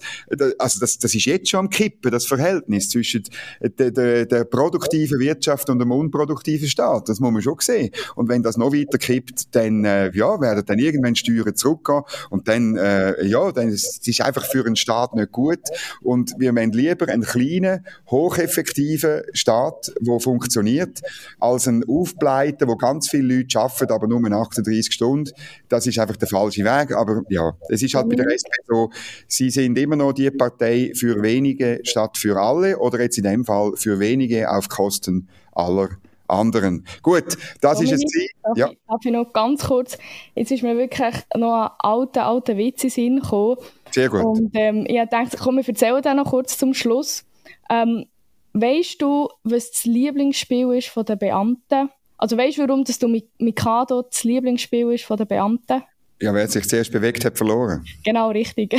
also 0.57 0.79
das, 0.79 0.97
das 0.97 1.13
ist 1.13 1.25
jetzt 1.25 1.49
schon 1.49 1.61
am 1.61 1.69
Kippen, 1.69 2.11
das 2.11 2.25
Verhältnis 2.25 2.89
zwischen 2.89 3.23
der, 3.61 3.91
der, 3.91 4.25
der 4.25 4.43
produktiven 4.45 5.19
Wirtschaft 5.19 5.69
und 5.69 5.79
dem 5.79 5.91
unproduktiven 5.91 6.52
aktiven 6.53 6.69
Staat. 6.69 7.09
Das 7.09 7.19
muss 7.19 7.31
man 7.31 7.41
schon 7.41 7.57
sehen. 7.59 7.89
Und 8.15 8.29
wenn 8.29 8.43
das 8.43 8.57
noch 8.57 8.73
weiter 8.73 8.97
kippt, 8.97 9.55
dann, 9.55 9.85
äh, 9.85 10.11
ja, 10.15 10.39
werden 10.39 10.63
dann 10.65 10.79
irgendwann 10.79 11.15
Steuern 11.15 11.55
zurückgehen. 11.55 12.01
Und 12.29 12.47
dann, 12.47 12.75
äh, 12.77 13.25
ja, 13.25 13.51
dann 13.51 13.69
ist 13.69 14.07
es 14.07 14.21
einfach 14.21 14.45
für 14.45 14.65
einen 14.65 14.75
Staat 14.75 15.15
nicht 15.15 15.31
gut. 15.31 15.61
Und 16.01 16.33
wir 16.37 16.53
meinen 16.53 16.71
lieber 16.71 17.07
einen 17.07 17.23
kleinen, 17.23 17.85
hocheffektiven 18.09 19.23
Staat, 19.33 19.93
der 19.99 20.19
funktioniert, 20.19 21.01
als 21.39 21.67
einen 21.67 21.87
Aufbleiten, 21.87 22.67
wo 22.67 22.75
ganz 22.75 23.09
viele 23.09 23.37
Leute 23.37 23.59
arbeiten, 23.59 23.91
aber 23.91 24.07
nur 24.07 24.21
38 24.31 24.93
Stunden. 24.93 25.31
Das 25.69 25.87
ist 25.87 25.99
einfach 25.99 26.17
der 26.17 26.27
falsche 26.27 26.63
Weg. 26.63 26.95
Aber 26.95 27.23
ja, 27.29 27.53
es 27.69 27.81
ist 27.81 27.93
halt 27.95 28.09
bei 28.09 28.15
der 28.15 28.27
SP 28.29 28.53
so, 28.67 28.89
sie 29.27 29.49
sind 29.49 29.77
immer 29.77 29.95
noch 29.95 30.13
die 30.13 30.29
Partei 30.31 30.91
für 30.95 31.21
wenige 31.21 31.79
statt 31.83 32.17
für 32.17 32.39
alle 32.39 32.77
oder 32.77 33.01
jetzt 33.01 33.17
in 33.17 33.23
dem 33.23 33.45
Fall 33.45 33.73
für 33.75 33.99
wenige 33.99 34.49
auf 34.49 34.69
Kosten 34.69 35.27
aller 35.51 35.89
anderen. 36.27 36.85
Gut, 37.01 37.37
das 37.61 37.77
Dominik, 37.77 37.93
ist 37.93 38.15
es. 38.15 38.29
Darf, 38.43 38.57
ja. 38.57 38.71
darf 38.87 39.05
ich 39.05 39.11
noch 39.11 39.31
ganz 39.33 39.65
kurz, 39.65 39.97
jetzt 40.35 40.51
ist 40.51 40.63
mir 40.63 40.77
wirklich 40.77 41.15
noch 41.35 41.53
ein 41.53 41.71
alter, 41.79 42.25
alter 42.25 42.57
Witz 42.57 42.83
in 42.83 42.89
Sinn 42.89 43.19
gekommen. 43.19 43.57
Sehr 43.91 44.09
gut. 44.09 44.23
Und 44.23 44.51
ähm, 44.53 44.85
ich 44.87 44.99
dachte, 45.09 45.37
komm, 45.37 45.59
ich 45.59 45.67
erzähle 45.67 46.01
den 46.01 46.17
noch 46.17 46.29
kurz 46.29 46.57
zum 46.57 46.73
Schluss. 46.73 47.25
Ähm, 47.69 48.05
weißt 48.53 49.01
du, 49.01 49.29
was 49.43 49.71
das 49.71 49.85
Lieblingsspiel 49.85 50.73
ist 50.73 50.89
von 50.89 51.05
den 51.05 51.17
Beamten? 51.17 51.89
Also 52.17 52.37
weißt 52.37 52.57
du, 52.57 52.67
warum 52.67 52.83
dass 52.83 52.99
du 52.99 53.07
Mikado 53.37 54.03
das 54.03 54.23
Lieblingsspiel 54.23 54.91
ist 54.91 55.03
von 55.05 55.17
den 55.17 55.27
Beamten? 55.27 55.83
Ja, 56.21 56.33
wer 56.33 56.47
sich 56.47 56.67
zuerst 56.67 56.91
bewegt 56.91 57.25
hat, 57.25 57.37
verloren. 57.37 57.83
Genau, 58.05 58.29
richtig. 58.29 58.69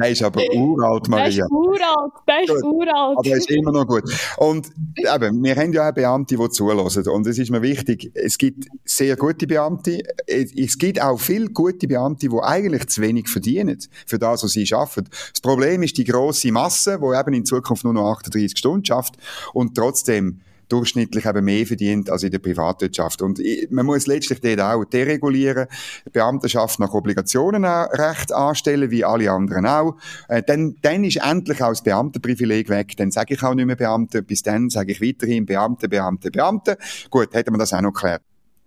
der 0.00 0.08
ist 0.10 0.22
aber 0.22 0.42
uralt, 0.52 1.08
Maria. 1.08 1.26
Der 1.26 1.28
ist 1.28 1.50
uralt, 1.50 2.12
der 2.26 2.42
ist 2.42 2.62
gut. 2.62 2.64
uralt. 2.64 3.18
Aber 3.18 3.28
er 3.28 3.36
ist 3.36 3.50
immer 3.50 3.72
noch 3.72 3.86
gut. 3.86 4.02
Und 4.38 4.70
eben, 4.96 5.42
wir 5.42 5.56
haben 5.56 5.72
ja 5.72 5.88
auch 5.88 5.94
Beamte, 5.94 6.36
die 6.36 6.48
zulassen. 6.48 7.06
Und 7.08 7.26
es 7.26 7.38
ist 7.38 7.50
mir 7.50 7.62
wichtig, 7.62 8.10
es 8.14 8.38
gibt 8.38 8.66
sehr 8.84 9.16
gute 9.16 9.46
Beamte. 9.46 10.02
Es 10.26 10.78
gibt 10.78 11.00
auch 11.00 11.20
viele 11.20 11.48
gute 11.50 11.86
Beamte, 11.86 12.28
die 12.28 12.38
eigentlich 12.42 12.86
zu 12.88 13.02
wenig 13.02 13.28
verdienen 13.28 13.78
für 14.06 14.18
das, 14.18 14.42
was 14.42 14.52
sie 14.52 14.66
arbeiten. 14.72 15.08
Das 15.30 15.40
Problem 15.40 15.82
ist 15.82 15.98
die 15.98 16.04
grosse 16.04 16.50
Masse, 16.50 16.98
die 17.00 17.18
eben 17.18 17.34
in 17.34 17.44
Zukunft 17.44 17.84
nur 17.84 17.92
noch 17.92 18.10
38 18.10 18.58
Stunden 18.58 18.84
schafft 18.84 19.16
und 19.52 19.76
trotzdem 19.76 20.40
durchschnittlich 20.68 21.26
eben 21.26 21.44
mehr 21.44 21.66
verdient 21.66 22.10
als 22.10 22.22
in 22.22 22.30
der 22.30 22.38
Privatwirtschaft. 22.38 23.22
Und 23.22 23.40
man 23.70 23.86
muss 23.86 24.06
letztlich 24.06 24.40
dort 24.40 24.60
auch 24.60 24.84
deregulieren, 24.84 25.66
Beamtenschaft 26.12 26.80
nach 26.80 26.92
Obligationenrecht 26.92 28.32
anstellen, 28.32 28.90
wie 28.90 29.04
alle 29.04 29.30
anderen 29.30 29.66
auch. 29.66 29.96
Äh, 30.28 30.42
dann, 30.42 30.76
dann 30.82 31.04
ist 31.04 31.16
endlich 31.16 31.62
auch 31.62 31.70
das 31.70 31.82
Beamtenprivileg 31.82 32.68
weg. 32.68 32.96
Dann 32.96 33.10
sage 33.10 33.34
ich 33.34 33.42
auch 33.42 33.54
nicht 33.54 33.66
mehr 33.66 33.76
Beamte. 33.76 34.22
Bis 34.22 34.42
dann 34.42 34.70
sage 34.70 34.92
ich 34.92 35.00
weiterhin 35.00 35.46
Beamte, 35.46 35.88
Beamte, 35.88 36.30
Beamte. 36.30 36.78
Gut, 37.10 37.32
hätten 37.32 37.52
wir 37.52 37.58
das 37.58 37.72
auch 37.72 37.80
noch 37.80 37.92
geklärt. 37.92 38.22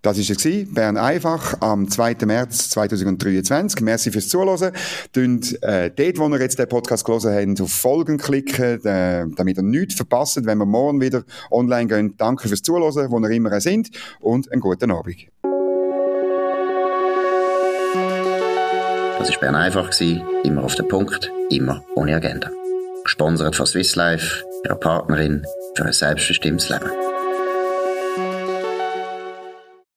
Das 0.08 0.18
war 0.18 0.38
es, 0.38 0.74
Bern 0.74 0.96
einfach, 0.96 1.60
am 1.60 1.90
2. 1.90 2.16
März 2.26 2.70
2023. 2.70 3.82
Merci 3.82 4.10
fürs 4.10 4.30
Zuhören. 4.30 4.72
Dünnt, 5.14 5.62
äh, 5.62 5.92
dort, 5.94 6.18
wo 6.18 6.30
ihr 6.30 6.40
jetzt 6.40 6.58
den 6.58 6.70
Podcast 6.70 7.04
gelesen 7.04 7.34
habt, 7.36 7.60
auf 7.60 7.74
Folgen 7.74 8.18
klicken, 8.18 8.86
äh, 8.86 9.26
damit 9.36 9.58
ihr 9.58 9.64
nichts 9.64 9.96
verpasst, 9.96 10.40
wenn 10.46 10.60
wir 10.60 10.66
morgen 10.66 11.02
wieder 11.02 11.24
online 11.52 11.88
gehen. 11.88 12.16
Danke 12.16 12.48
fürs 12.48 12.62
Zuhören, 12.62 13.12
wo 13.12 13.20
ihr 13.20 13.32
immer 13.32 13.60
sind 13.60 13.90
und 14.22 14.50
einen 14.50 14.62
guten 14.62 14.92
Abend. 14.92 15.28
Das 19.20 19.30
war 19.30 19.40
Bern 19.42 19.56
einfach, 19.56 19.92
immer 20.46 20.64
auf 20.64 20.76
den 20.76 20.88
Punkt, 20.88 21.34
immer 21.50 21.84
ohne 21.96 22.16
Agenda. 22.16 22.50
Gesponsert 23.04 23.58
von 23.58 23.66
Swiss 23.66 23.98
Life, 23.98 24.46
ihrer 24.64 24.76
Partnerin 24.76 25.46
für 25.76 25.84
ein 25.84 25.92
selbstbestimmtes 25.92 26.70
Leben. 26.70 27.17